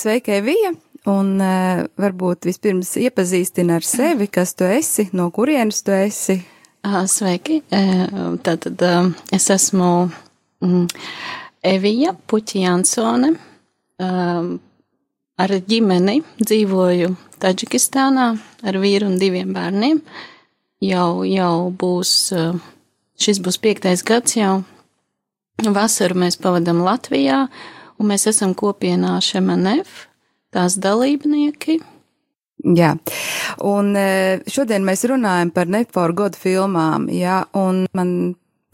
[0.00, 0.70] Sveika, Evija!
[1.12, 6.38] Un uh, varbūt vispirms iepazīstina ar sevi, kas tu esi, no kurienes tu esi.
[7.12, 7.58] Sveiki!
[8.46, 8.80] Tātad
[9.36, 9.90] es esmu
[10.64, 10.86] mm,
[11.68, 13.34] Evija Puķi Jansone.
[14.00, 16.14] Ar ģimeni
[16.46, 17.10] dzīvoju
[17.44, 18.28] Taģikistānā
[18.64, 20.00] ar vīru un diviem bērniem.
[20.86, 22.14] Jau, jau būs,
[23.20, 24.62] šis būs piektais gads jau.
[25.60, 27.42] Vasaru mēs pavadam Latvijā,
[28.00, 30.06] un mēs esam kopienā Šemanef
[30.54, 31.78] tās dalībnieki.
[32.76, 32.92] Jā,
[33.64, 38.10] un e, šodien mēs runājam par Net for God filmām, jā, un man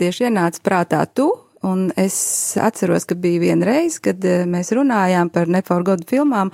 [0.01, 1.29] tieši ienāca prātā tu,
[1.67, 2.17] un es
[2.59, 6.51] atceros, ka bija viena reize, kad e, mēs runājām par Net for God filmām,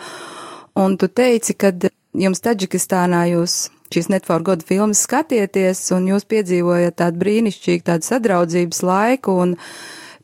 [0.77, 6.29] un tu teici, kad jums Taģikistānā jūs šīs Net for God filmas skatieties, un jūs
[6.29, 9.57] piedzīvojat tādu brīnišķīgu tādu sadraudzības laiku, un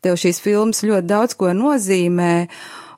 [0.02, 2.34] tev šīs filmas ļoti daudz ko nozīmē,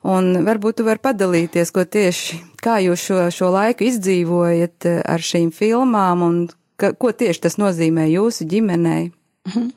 [0.01, 5.21] Un varbūt tu vari padalīties, ko tieši, kā jūs šo, šo laiku izdzīvojat eh, ar
[5.21, 6.39] šīm filmām un
[6.81, 9.11] ka, ko tieši tas nozīmē jūsu ģimenei?
[9.49, 9.69] Mhm.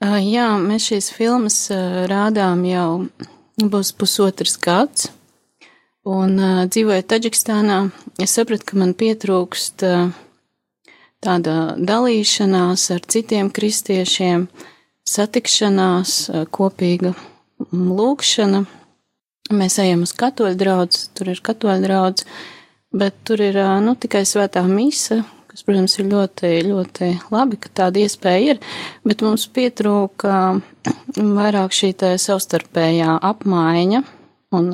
[0.00, 3.04] Uh, jā, mēs šīs filmas uh, rādām jau
[3.60, 5.10] būs pusotrs gads.
[6.08, 7.82] Un uh, dzīvojot Taģikstānā,
[8.16, 10.08] es sapratu, ka man pietrūkst uh,
[11.20, 14.48] tāda dalīšanās ar citiem kristiešiem,
[15.10, 17.14] satikšanās, uh, kopīga
[17.70, 18.64] lūkšana,
[19.50, 22.26] Mēs ejam uz katoļu draugu, tur ir katoļu draugs,
[22.94, 27.98] bet tur ir nu, tikai svētā misa, kas, protams, ir ļoti, ļoti labi, ka tāda
[28.04, 28.60] iespēja ir,
[29.02, 30.36] bet mums pietrūka
[31.16, 31.90] vairāk šī
[32.22, 34.04] savstarpējā apmaiņa
[34.54, 34.70] un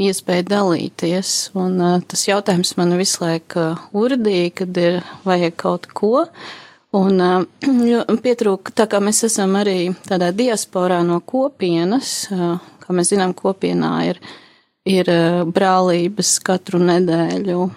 [0.00, 1.34] iespēja dalīties.
[1.60, 1.76] Un
[2.08, 6.24] tas jautājums man visu laiku urdīja, kad ir vajag kaut ko.
[6.96, 7.22] Un
[8.24, 14.18] pietrūka, tā kā mēs esam arī tādā diasporā no kopienas, kā mēs zinām, kopienā ir,
[14.88, 15.10] ir
[15.46, 17.68] brālības katru nedēļu,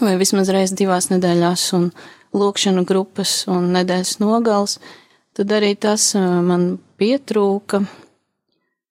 [0.00, 1.92] vai vismaz reiz divās nedēļās, un
[2.34, 4.78] lūkšanu grupas un nedēļas nogals,
[5.38, 7.84] tad arī tas man pietrūka.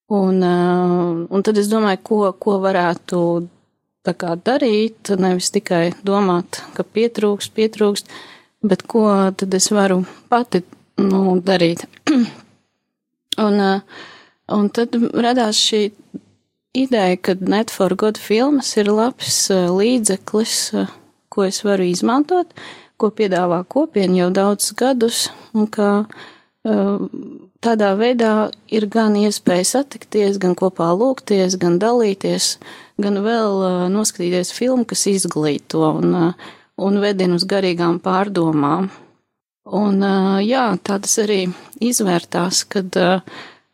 [0.08, 3.18] Un, un tad es domāju, ko, ko varētu
[4.08, 8.08] tā kā darīt, nevis tikai domāt, ka pietrūkst, pietrūkst,
[8.62, 10.62] bet ko tad es varu pati
[10.98, 11.86] nu, darīt.
[13.46, 13.82] un uh,
[14.48, 15.90] Un tad radās šī
[16.76, 20.88] ideja, ka Net for God filmas ir labs uh, līdzeklis, uh,
[21.28, 22.54] ko es varu izmantot,
[22.96, 25.20] ko piedāvā kopiena jau daudzus gadus,
[25.54, 26.08] un ka
[27.64, 32.48] tādā veidā ir gan iespēja satikties, gan kopā lūgties, gan dalīties,
[33.00, 33.62] gan vēl
[33.94, 36.34] noskatīties filmu, kas izglīto un,
[36.78, 38.88] un vedina uz garīgām pārdomām.
[39.78, 40.00] Un
[40.46, 41.42] jā, tā tas arī
[41.84, 42.94] izvērtās, kad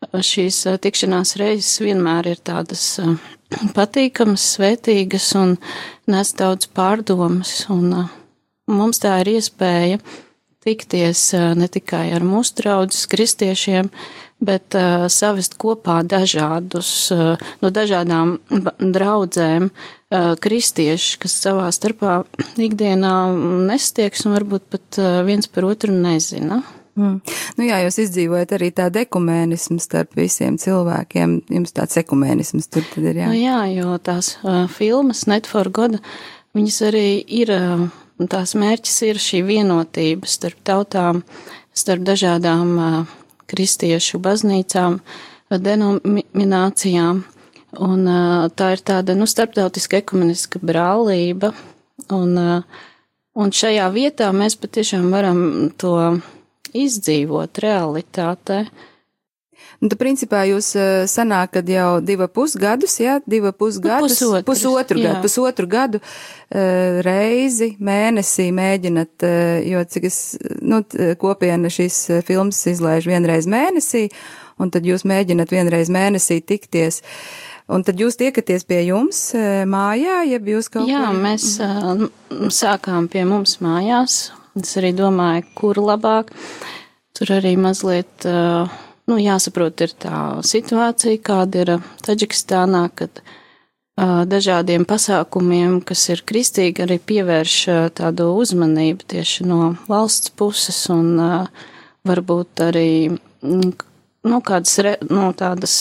[0.03, 2.83] šīs tikšanās reizes vienmēr ir tādas
[3.77, 5.55] patīkamas, svētīgas un
[6.11, 8.09] nes daudz pārdomas, un
[8.67, 10.01] mums tā ir iespēja
[10.65, 13.93] tikties ne tikai ar mūsu draugus kristiešiem, bet
[14.75, 18.37] uh, savest kopā dažādus, uh, no dažādām
[18.97, 22.23] draudzēm uh, kristieši, kas savā starpā
[22.59, 23.15] ikdienā
[23.69, 26.61] nestieks un varbūt pat uh, viens par otru nezina.
[26.95, 27.17] Mm.
[27.59, 31.41] Nu jā, jūs izdzīvojat arī tādu ekumēnismu starp visiem cilvēkiem.
[31.51, 33.27] Jums tāds ekumēnisms tur tad ir, jā.
[33.31, 35.99] Nu jā, jo tās uh, filmas Net for God,
[36.55, 37.09] viņas arī
[37.41, 37.83] ir, uh,
[38.31, 41.25] tās mērķis ir šī vienotība starp tautām,
[41.75, 43.15] starp dažādām uh,
[43.51, 44.99] kristiešu baznīcām,
[45.51, 47.23] denominācijām.
[47.85, 48.09] Un
[48.55, 51.51] tā ir tāda, nu, starptautiska ekumeniska brālība.
[52.15, 52.37] Un,
[53.35, 55.39] un šajā vietā mēs patiešām varam
[55.79, 55.95] to
[56.75, 58.65] izdzīvot realitātē.
[59.81, 64.45] Nu, tad, principā, jūs uh, sanāk, kad jau divu pusgadus, jā, divu pusgadus, nu, pusotru,
[64.49, 65.09] pusotru jā.
[65.09, 70.19] gadu, pusotru gadu uh, reizi mēnesī mēģinat, uh, jo cik es,
[70.61, 70.83] nu,
[71.21, 74.07] kopiena šīs filmas izlaiž vienreiz mēnesī,
[74.61, 77.01] un tad jūs mēģinat vienreiz mēnesī tikties.
[77.65, 79.19] Un tad jūs tiekaties pie jums
[79.65, 81.21] mājā, ja jūs kaut Jā, kur...
[81.23, 82.05] mēs uh,
[82.53, 86.29] sākām pie mums mājās, Es arī domāju, kur labāk.
[87.15, 88.23] Tur arī mazliet,
[89.09, 91.73] nu, jāsaprot, ir tā situācija, kāda ir
[92.05, 93.21] Taģikistānā, kad
[93.95, 97.59] dažādiem pasākumiem, kas ir kristīgi, arī pievērš
[97.95, 101.15] tādu uzmanību tieši no valsts puses un
[102.05, 102.89] varbūt arī,
[103.45, 105.77] nu, kādas, re, nu, tādas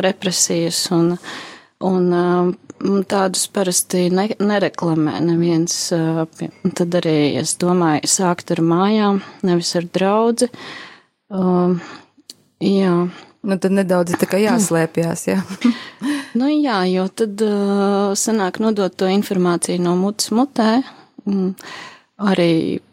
[0.00, 1.12] represijas un,
[1.84, 5.76] un tādus parasti ne, nereklamē neviens.
[5.92, 10.48] Tad arī es domāju, sākt ar mājām, nevis ar draudzi.
[12.60, 12.94] Uh, jā,
[13.48, 15.42] Nu, tad nedaudz jāslēpjas, jā.
[16.36, 20.82] Nu, jā, jo tad uh, sanāk nodot to informāciju no mutes mutē.
[21.24, 21.54] Mm,
[22.28, 22.50] arī,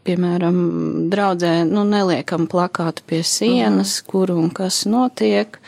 [0.08, 0.60] piemēram,
[1.12, 4.12] draudzē, nu, neliekam plakātu pie sienas, uh -huh.
[4.12, 5.60] kur un kas notiek.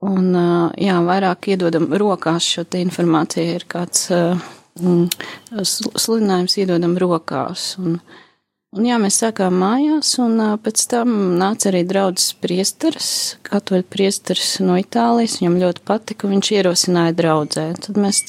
[0.00, 4.38] Un, uh, jā, vairāk iedodam rokās šo informāciju, ir kāds uh,
[4.80, 5.08] mm,
[5.94, 7.76] sludinājums iedodam rokās.
[7.78, 8.00] Un,
[8.76, 13.10] Un jā, mēs sākām mājās, un pēc tam nāca arī draudzes priesteris,
[13.48, 15.38] katoļu priesteris no Itālijas.
[15.40, 17.64] Viņam ļoti patika, viņš ierosināja draudzē.
[17.86, 18.26] Tad mēs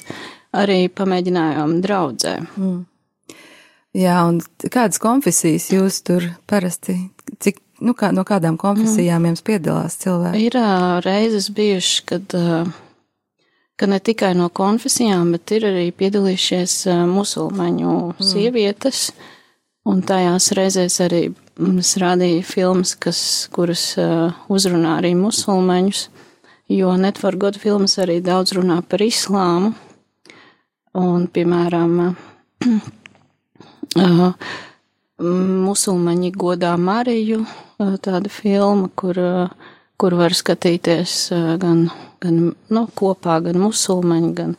[0.56, 2.38] arī pamēģinājām draudzē.
[2.56, 2.78] Mm.
[4.00, 4.38] Jā, un
[4.72, 6.96] kādas konfesijas jūs tur parasti,
[7.44, 9.34] cik, nu kā, no kādām konfesijām mm.
[9.34, 10.46] jums piedalās cilvēki?
[10.46, 10.56] Ir
[11.04, 12.38] reizes bijušas, kad,
[13.76, 16.78] ka ne tikai no konfesijām, bet ir arī piedalījušies
[17.12, 18.30] musulmaņu mm.
[18.30, 19.10] sievietes.
[19.12, 19.36] Mm
[19.90, 21.22] Un tajās reizēs arī
[21.80, 23.20] es rādīju filmas, kas,
[23.54, 26.04] kuras uh, uzrunā arī musulmaņus,
[26.70, 29.74] jo Network God filmas arī daudz runā par islāmu.
[31.00, 31.98] Un, piemēram,
[34.04, 34.54] uh,
[35.18, 41.88] musulmaņi godā Mariju, uh, tāda filma, kur, uh, kur var skatīties uh, gan,
[42.22, 44.58] gan nu, kopā, gan musulmaņi, gan,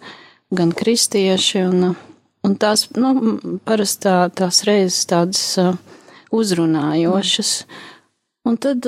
[0.50, 1.66] gan kristieši.
[1.70, 2.06] Un, uh,
[2.46, 3.36] Un tās, nu,
[3.68, 5.42] parasti tā, tās reizes tādas
[6.32, 7.52] uzrunājošas.
[8.48, 8.86] Un tad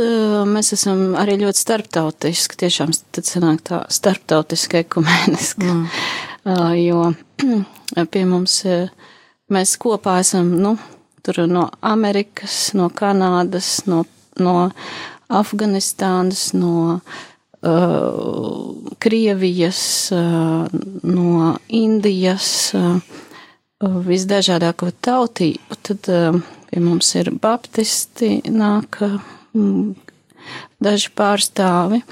[0.49, 5.69] mēs esam arī ļoti starptautiski, tiešām tad sanāk tā starptautiski ekumēniski.
[5.69, 5.85] Mm.
[6.81, 7.13] Jo
[8.11, 8.63] pie mums
[9.53, 10.77] mēs kopā esam, nu,
[11.23, 14.03] tur no Amerikas, no Kanādas, no,
[14.41, 14.71] no
[15.33, 17.01] Afganistānas, no
[17.63, 19.83] uh, Krievijas,
[20.17, 20.67] uh,
[21.03, 22.49] no Indijas.
[22.77, 22.99] Uh,
[23.83, 25.79] visdažādāko tautību.
[25.83, 26.07] Tad
[26.71, 29.01] pie mums ir baptisti, nāk
[30.83, 32.03] daži pārstāvi,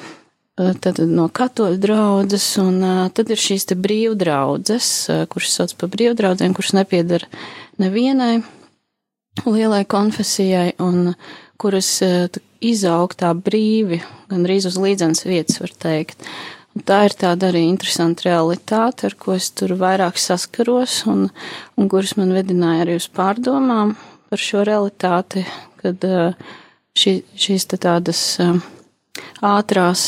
[0.85, 2.83] tad no katoļu draudzes, un
[3.15, 4.91] tad ir šīs te brīvdraudzes,
[5.33, 7.31] kuras sauc par brīvdraudzēm, kuras nepiedara
[7.81, 8.43] nevienai
[9.47, 11.15] lielai konfesijai, un
[11.61, 12.01] kuras
[12.61, 16.27] izaug tā brīvi, gandrīz uz līdzenas vietas, var teikt.
[16.71, 21.27] Un tā ir tāda arī interesanta realitāte, ar ko es tur vairāk saskaros, un,
[21.75, 23.97] un kuras man vedināja arī uz pārdomām
[24.31, 25.43] par šo realitāti,
[25.83, 26.07] kad
[26.95, 28.23] šī, šīs tādas
[29.43, 30.05] ātrās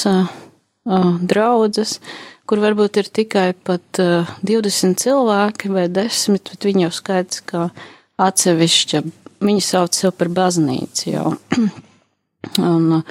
[1.33, 1.99] draudzes,
[2.47, 4.03] kur varbūt ir tikai pat
[4.47, 7.69] 20 cilvēki vai 10, bet viņi jau skaidrs, ka
[8.23, 9.03] atsevišķa,
[9.43, 11.33] viņi sauc sev par baznīcu jau.
[12.59, 13.03] Un uh,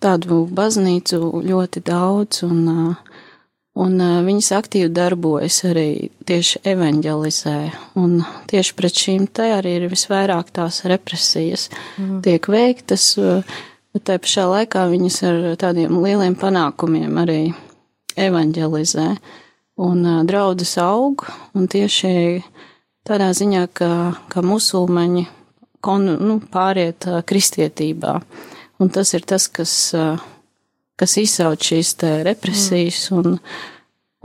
[0.00, 3.18] tādu baznīcu ļoti daudz, un, uh,
[3.76, 7.58] un uh, viņas aktīvi darbojas arī tieši evanģelizē.
[8.00, 11.68] Un tieši pret šīm te arī ir visvairāk tās represijas
[11.98, 12.22] mm.
[12.24, 13.10] tiek veiktas,
[13.92, 17.40] bet tai pašā laikā viņas ar tādiem lieliem panākumiem arī
[18.16, 19.08] evanģelizē.
[19.78, 21.22] Un draudzes aug,
[21.54, 22.40] un tieši
[23.06, 23.90] tādā ziņā, ka,
[24.32, 25.28] ka musulmaņi
[25.84, 28.16] kon, nu, pāriet kristietībā.
[28.18, 29.72] Uh, Un tas ir tas, kas,
[30.98, 33.18] kas izsauc šīs represijas mm.
[33.18, 33.38] un,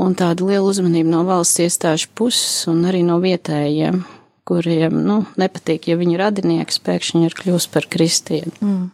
[0.05, 4.03] un tādu lielu uzmanību no valsts iestāžu puses un arī no vietējiem,
[4.45, 8.53] kuriem nu, nepatīk, ja viņu radinieks pēkšņi ir kļūst par kristieti.
[8.61, 8.91] Mm.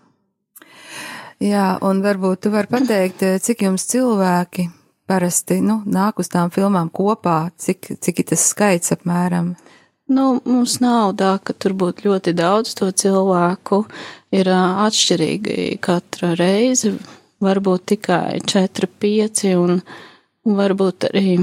[1.44, 4.70] Jā, un varbūt tu vari pateikt, cik jums cilvēki
[5.08, 9.54] parasti nu, nāk uz tām filmām kopā, cik, cik ir tas skaits apmēram?
[10.10, 13.84] Nu, mums nav tā, ka tur būtu ļoti daudz to cilvēku.
[14.34, 16.96] Ir atšķirīgi katra reize,
[17.42, 19.80] varbūt tikai 4, 5 un,
[20.46, 21.40] un varbūt arī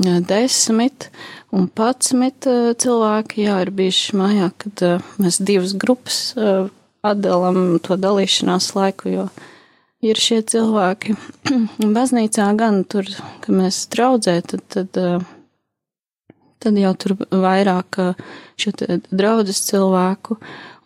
[0.00, 1.08] 10
[1.52, 2.48] un 11
[2.80, 4.84] cilvēki, jā, ir bijuši mājā, kad
[5.20, 6.20] mēs divas grupas
[7.04, 9.26] atdalam to dalīšanās laiku, jo
[10.04, 11.16] ir šie cilvēki.
[11.96, 13.08] Baznīcā gan tur,
[13.44, 15.00] ka mēs traudzē, tad, tad
[16.60, 17.98] tad jau tur vairāk
[18.60, 18.72] šo
[19.10, 20.36] draudzes cilvēku.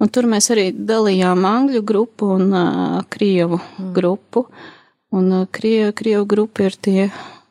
[0.03, 3.91] Un tur mēs arī dalījām angļu grupu un uh, krievu mm.
[3.97, 4.45] grupu.
[5.15, 7.07] Un uh, krievu, krievu grupa ir tie,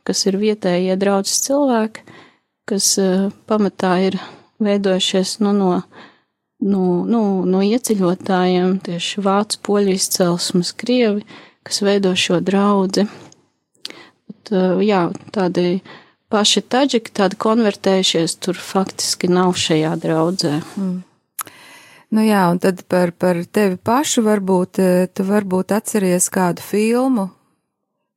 [0.07, 2.03] kas ir vietējie draudzes cilvēki,
[2.69, 4.19] kas uh, pamatā ir
[4.63, 5.71] veidojušies nu, no,
[6.59, 11.23] no, no, no ieceļotājiem, tieši vācu poļu izcelsmes krievi,
[11.63, 13.07] kas veido šo draudzi.
[13.87, 15.79] Bet, uh, jā, tādi
[16.33, 20.55] paši taģiki tādi konvertējušies tur faktiski nav šajā draudzē.
[20.79, 21.03] Mm.
[22.13, 27.29] Nu jā, un tad par, par tevi pašu varbūt, eh, tu varbūt atceries kādu filmu,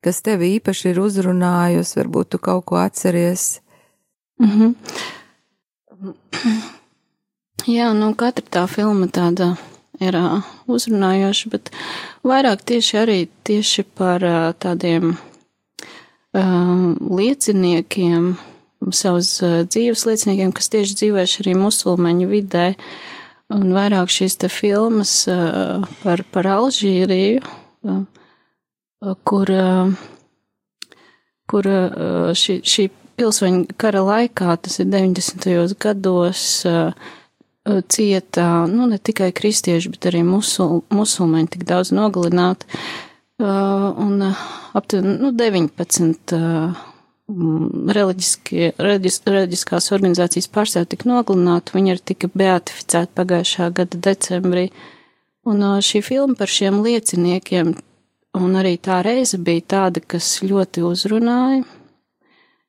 [0.05, 3.59] kas tevi īpaši ir uzrunājusi, varbūt tu kaut ko atceries.
[4.39, 4.75] Mm -hmm.
[7.65, 9.57] Jā, nu katra tā filma tāda
[9.99, 11.71] ir uh, uzrunājoši, bet
[12.23, 15.17] vairāk tieši arī tieši par uh, tādiem
[16.35, 18.35] lieciniekiem,
[18.91, 22.67] savas uh, dzīves lieciniekiem, kas tieši dzīvojuši arī musulmaņu vidē,
[23.53, 25.11] un vairāk šīs te filmas
[26.03, 27.43] par, par Alžīriju,
[29.23, 29.51] kur,
[31.47, 31.69] kur
[32.35, 35.77] šī, šī pilsoņu kara laikā, tas ir 90.
[35.79, 36.43] gados,
[37.91, 42.67] cieta nu, ne tikai kristieši, bet arī musul, musulmaņi tik daudz nogalināti.
[43.37, 44.21] Un
[44.73, 46.85] aptuveni nu, 19 uh,
[47.93, 48.31] reliģis,
[48.81, 54.69] reliģiskās organizācijas pārstāvji tika nogalināti, viņi arī tika beatificēti pagājušā gada decembrī.
[55.47, 57.75] Un šī filma par šiem lieciniekiem,
[58.41, 61.61] un arī tā reize bija tāda, kas ļoti uzrunāja,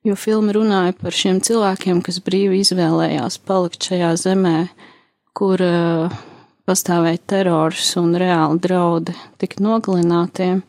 [0.05, 4.59] jo filma runāja par šiem cilvēkiem, kas brīvi izvēlējās palikt šajā zemē,
[5.39, 6.21] kur uh,
[6.69, 10.61] pastāvēja terors un reāli draudi tikt nogalinātiem,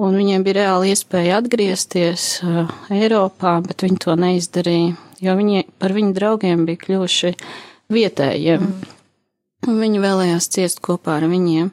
[0.00, 5.94] un viņiem bija reāli iespēja atgriezties uh, Eiropā, bet viņi to neizdarīja, jo viņi par
[5.96, 7.32] viņu draugiem bija kļuvuši
[7.92, 8.90] vietējiem, mm.
[9.68, 11.70] un viņi vēlējās ciest kopā ar viņiem.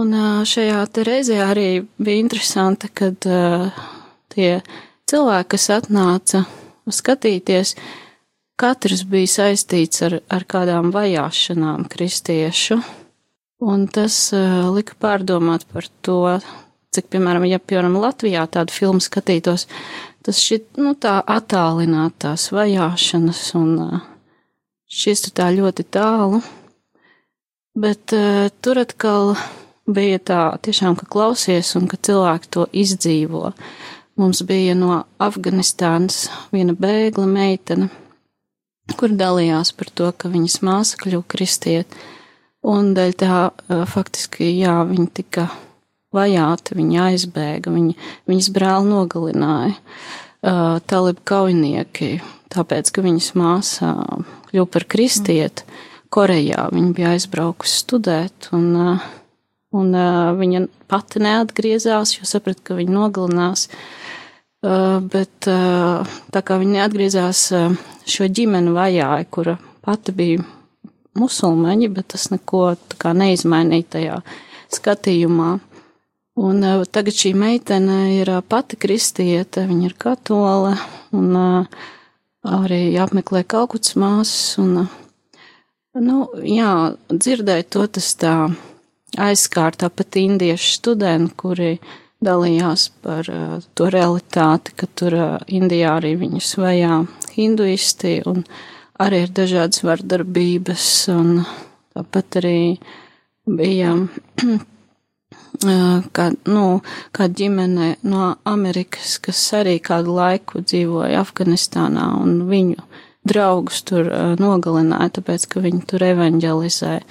[0.00, 1.68] Un uh, šajā reizē arī
[2.00, 3.68] bija interesanti, kad uh,
[4.32, 4.62] tie
[5.10, 6.46] cilvēki, kas atnāca
[6.88, 7.76] skatīties,
[8.62, 12.78] katrs bija saistīts ar, ar kādām vajāšanām kristiešu,
[13.62, 16.20] un tas uh, lika pārdomāt par to,
[16.94, 19.66] cik, piemēram, ja, piemēram, Latvijā tādu filmu skatītos,
[20.22, 24.04] tas šķiet, nu, tā attālināt tās vajāšanas un uh,
[24.86, 26.42] šis tā ļoti tālu,
[27.74, 29.34] bet uh, tur atkal
[29.90, 33.50] bija tā tiešām, ka klausies un ka cilvēki to izdzīvo.
[34.20, 37.88] Mums bija no Afganistānas viena bēgla meitene,
[38.98, 41.96] kur dalījās par to, ka viņas māsa kļuva kristiet,
[42.62, 43.38] un dēļ tā
[43.90, 45.46] faktiski, jā, viņa tika
[46.14, 47.96] vajāta, viņa aizbēga, viņa,
[48.30, 52.12] viņas brāli nogalināja uh, talibu kaujinieki,
[52.52, 53.94] tāpēc, ka viņas māsa
[54.50, 55.66] kļuva par kristieti.
[56.12, 59.10] Korejā viņa bija aizbraukusi studēt, un, uh,
[59.72, 64.21] un uh, viņa pati neatgriezās, jo saprata, ka viņa nogalinās Uh,
[64.62, 67.74] bet uh, tā kā viņi neatgriezās, uh,
[68.06, 70.44] šo ģimeni vajāja, kura pati bija
[71.18, 74.22] musulmaņi, bet tas neko neizmainīja tajā
[74.72, 75.52] skatījumā.
[76.42, 80.72] Un tagad šī meitene ir pati kristiete, viņa ir katole,
[81.12, 81.34] un
[82.42, 84.86] arī apmeklē kalkuts māsas, un,
[86.00, 86.72] nu, jā,
[87.12, 88.36] dzirdēt to tas tā
[89.20, 91.74] aizskārtā pat indiešu studenti, kuri
[92.22, 97.02] dalījās par uh, to realitāti, ka tur uh, Indijā arī viņus vajā
[97.34, 98.44] hinduisti un
[99.02, 101.40] arī ir dažādas vardarbības un
[101.92, 102.58] tāpat arī
[103.48, 103.94] bija
[106.16, 106.66] kā, nu,
[107.12, 112.86] kā ģimene no Amerikas, kas arī kādu laiku dzīvoja Afganistānā un viņu
[113.28, 114.08] draugus tur
[114.40, 117.04] nogalināja, tāpēc, ka viņi tur evanģelizēja.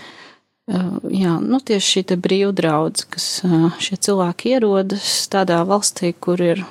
[0.70, 3.26] Jā, nu tieši šī brīvdraudz, kas
[3.82, 6.62] šie cilvēki ierodas tādā valstī, kur ir,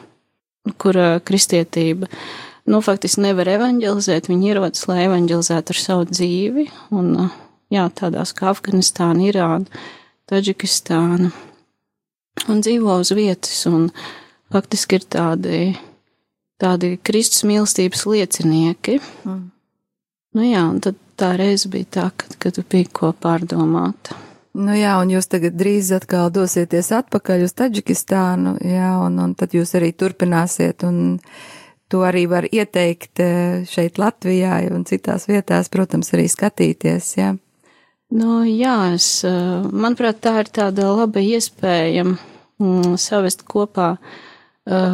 [0.80, 2.08] kur kristietība,
[2.70, 7.28] nu faktiski nevar evanģelizēt, viņi ierodas, lai evanģelizētu ar savu dzīvi, un,
[7.74, 9.82] jā, tādās kā Afganistāna, Irāna,
[10.30, 11.32] Taģikistāna,
[12.46, 13.90] un dzīvo uz vietas, un
[14.54, 15.60] faktiski ir tādi,
[16.62, 19.00] tādi Kristus mīlestības liecinieki.
[19.26, 19.48] Mm.
[20.38, 24.12] Nu jā, un tad tā reize bija tā, kad, kad bija ko pārdomāt.
[24.60, 29.54] Nu jā, un jūs tagad drīz atkal dosieties atpakaļ uz Taģikistānu, jā, un, un tad
[29.54, 31.20] jūs arī turpināsiet, un
[31.90, 37.36] to arī var ieteikt eh, šeit Latvijā un citās vietās, protams, arī skatīties, jā.
[38.10, 44.18] Nu jā, es, eh, manuprāt, tā ir tāda laba iespēja mm, savest kopā uh,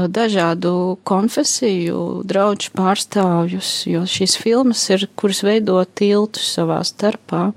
[0.09, 7.51] dažādu konfesiju draugu pārstāvjus, jo šīs filmas ir, kuras veido tiltus savā starpā,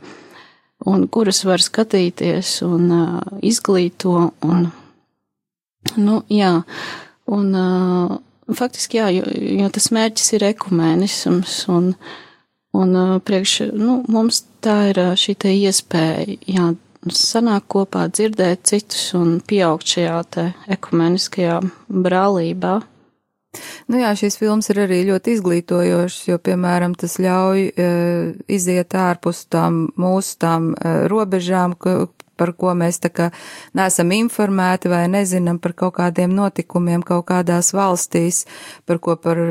[0.85, 4.67] un kuras var skatīties un uh, izglīto, un,
[5.95, 6.53] nu, jā,
[7.29, 8.17] un uh,
[8.55, 9.23] faktiski, jā, jo,
[9.61, 11.93] jo tas mērķis ir ekumēnisms, un,
[12.75, 16.71] un uh, priekš, nu, mums tā ir šī te iespēja, jā,
[17.07, 20.45] sanāk kopā, dzirdēt citus un pieaugt šajā te
[20.75, 22.79] ekumeniskajā brālībā.
[23.89, 27.87] Nu jā, šīs filmas ir arī ļoti izglītojošas, jo, piemēram, tas ļauj e,
[28.51, 31.95] iziet ārpus tām mūsu tām e, robežām, ka,
[32.39, 33.29] par ko mēs tā kā
[33.77, 38.45] neesam informēti vai nezinām par kaut kādiem notikumiem kaut kādās valstīs,
[38.87, 39.41] par ko par,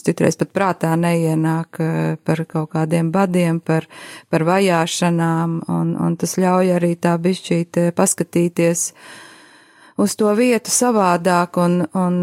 [0.00, 1.80] citreiz pat prātā neienāk,
[2.26, 3.86] par kaut kādiem badiem, par,
[4.30, 8.90] par vajāšanām, un, un tas ļauj arī tā bišķīt paskatīties
[9.96, 12.22] uz to vietu savādāk un, un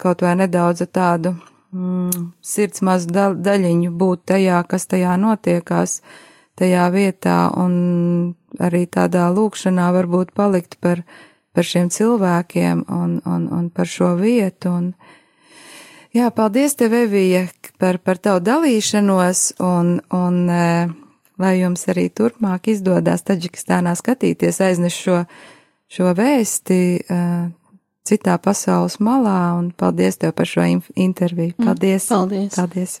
[0.00, 1.36] kaut vai nedaudz tādu
[1.72, 6.00] mm, sirds mazu da daļiņu būt tajā, kas tajā notiekās,
[6.56, 11.02] tajā vietā, un arī tādā lūkšanā varbūt palikt par,
[11.56, 14.72] par šiem cilvēkiem un, un, un par šo vietu.
[14.72, 14.92] Un,
[16.16, 17.46] jā, paldies tev, Evija,
[17.80, 20.40] par, par tavu dalīšanos, un, un
[21.36, 25.20] lai jums arī turpmāk izdodas Taģikistānā skatīties, aizneš šo,
[25.92, 26.80] šo vēsti
[28.06, 31.54] citā pasaules malā, un paldies tev par šo interviju.
[31.58, 32.08] Mm, paldies!
[32.12, 32.54] Paldies!
[32.56, 33.00] paldies.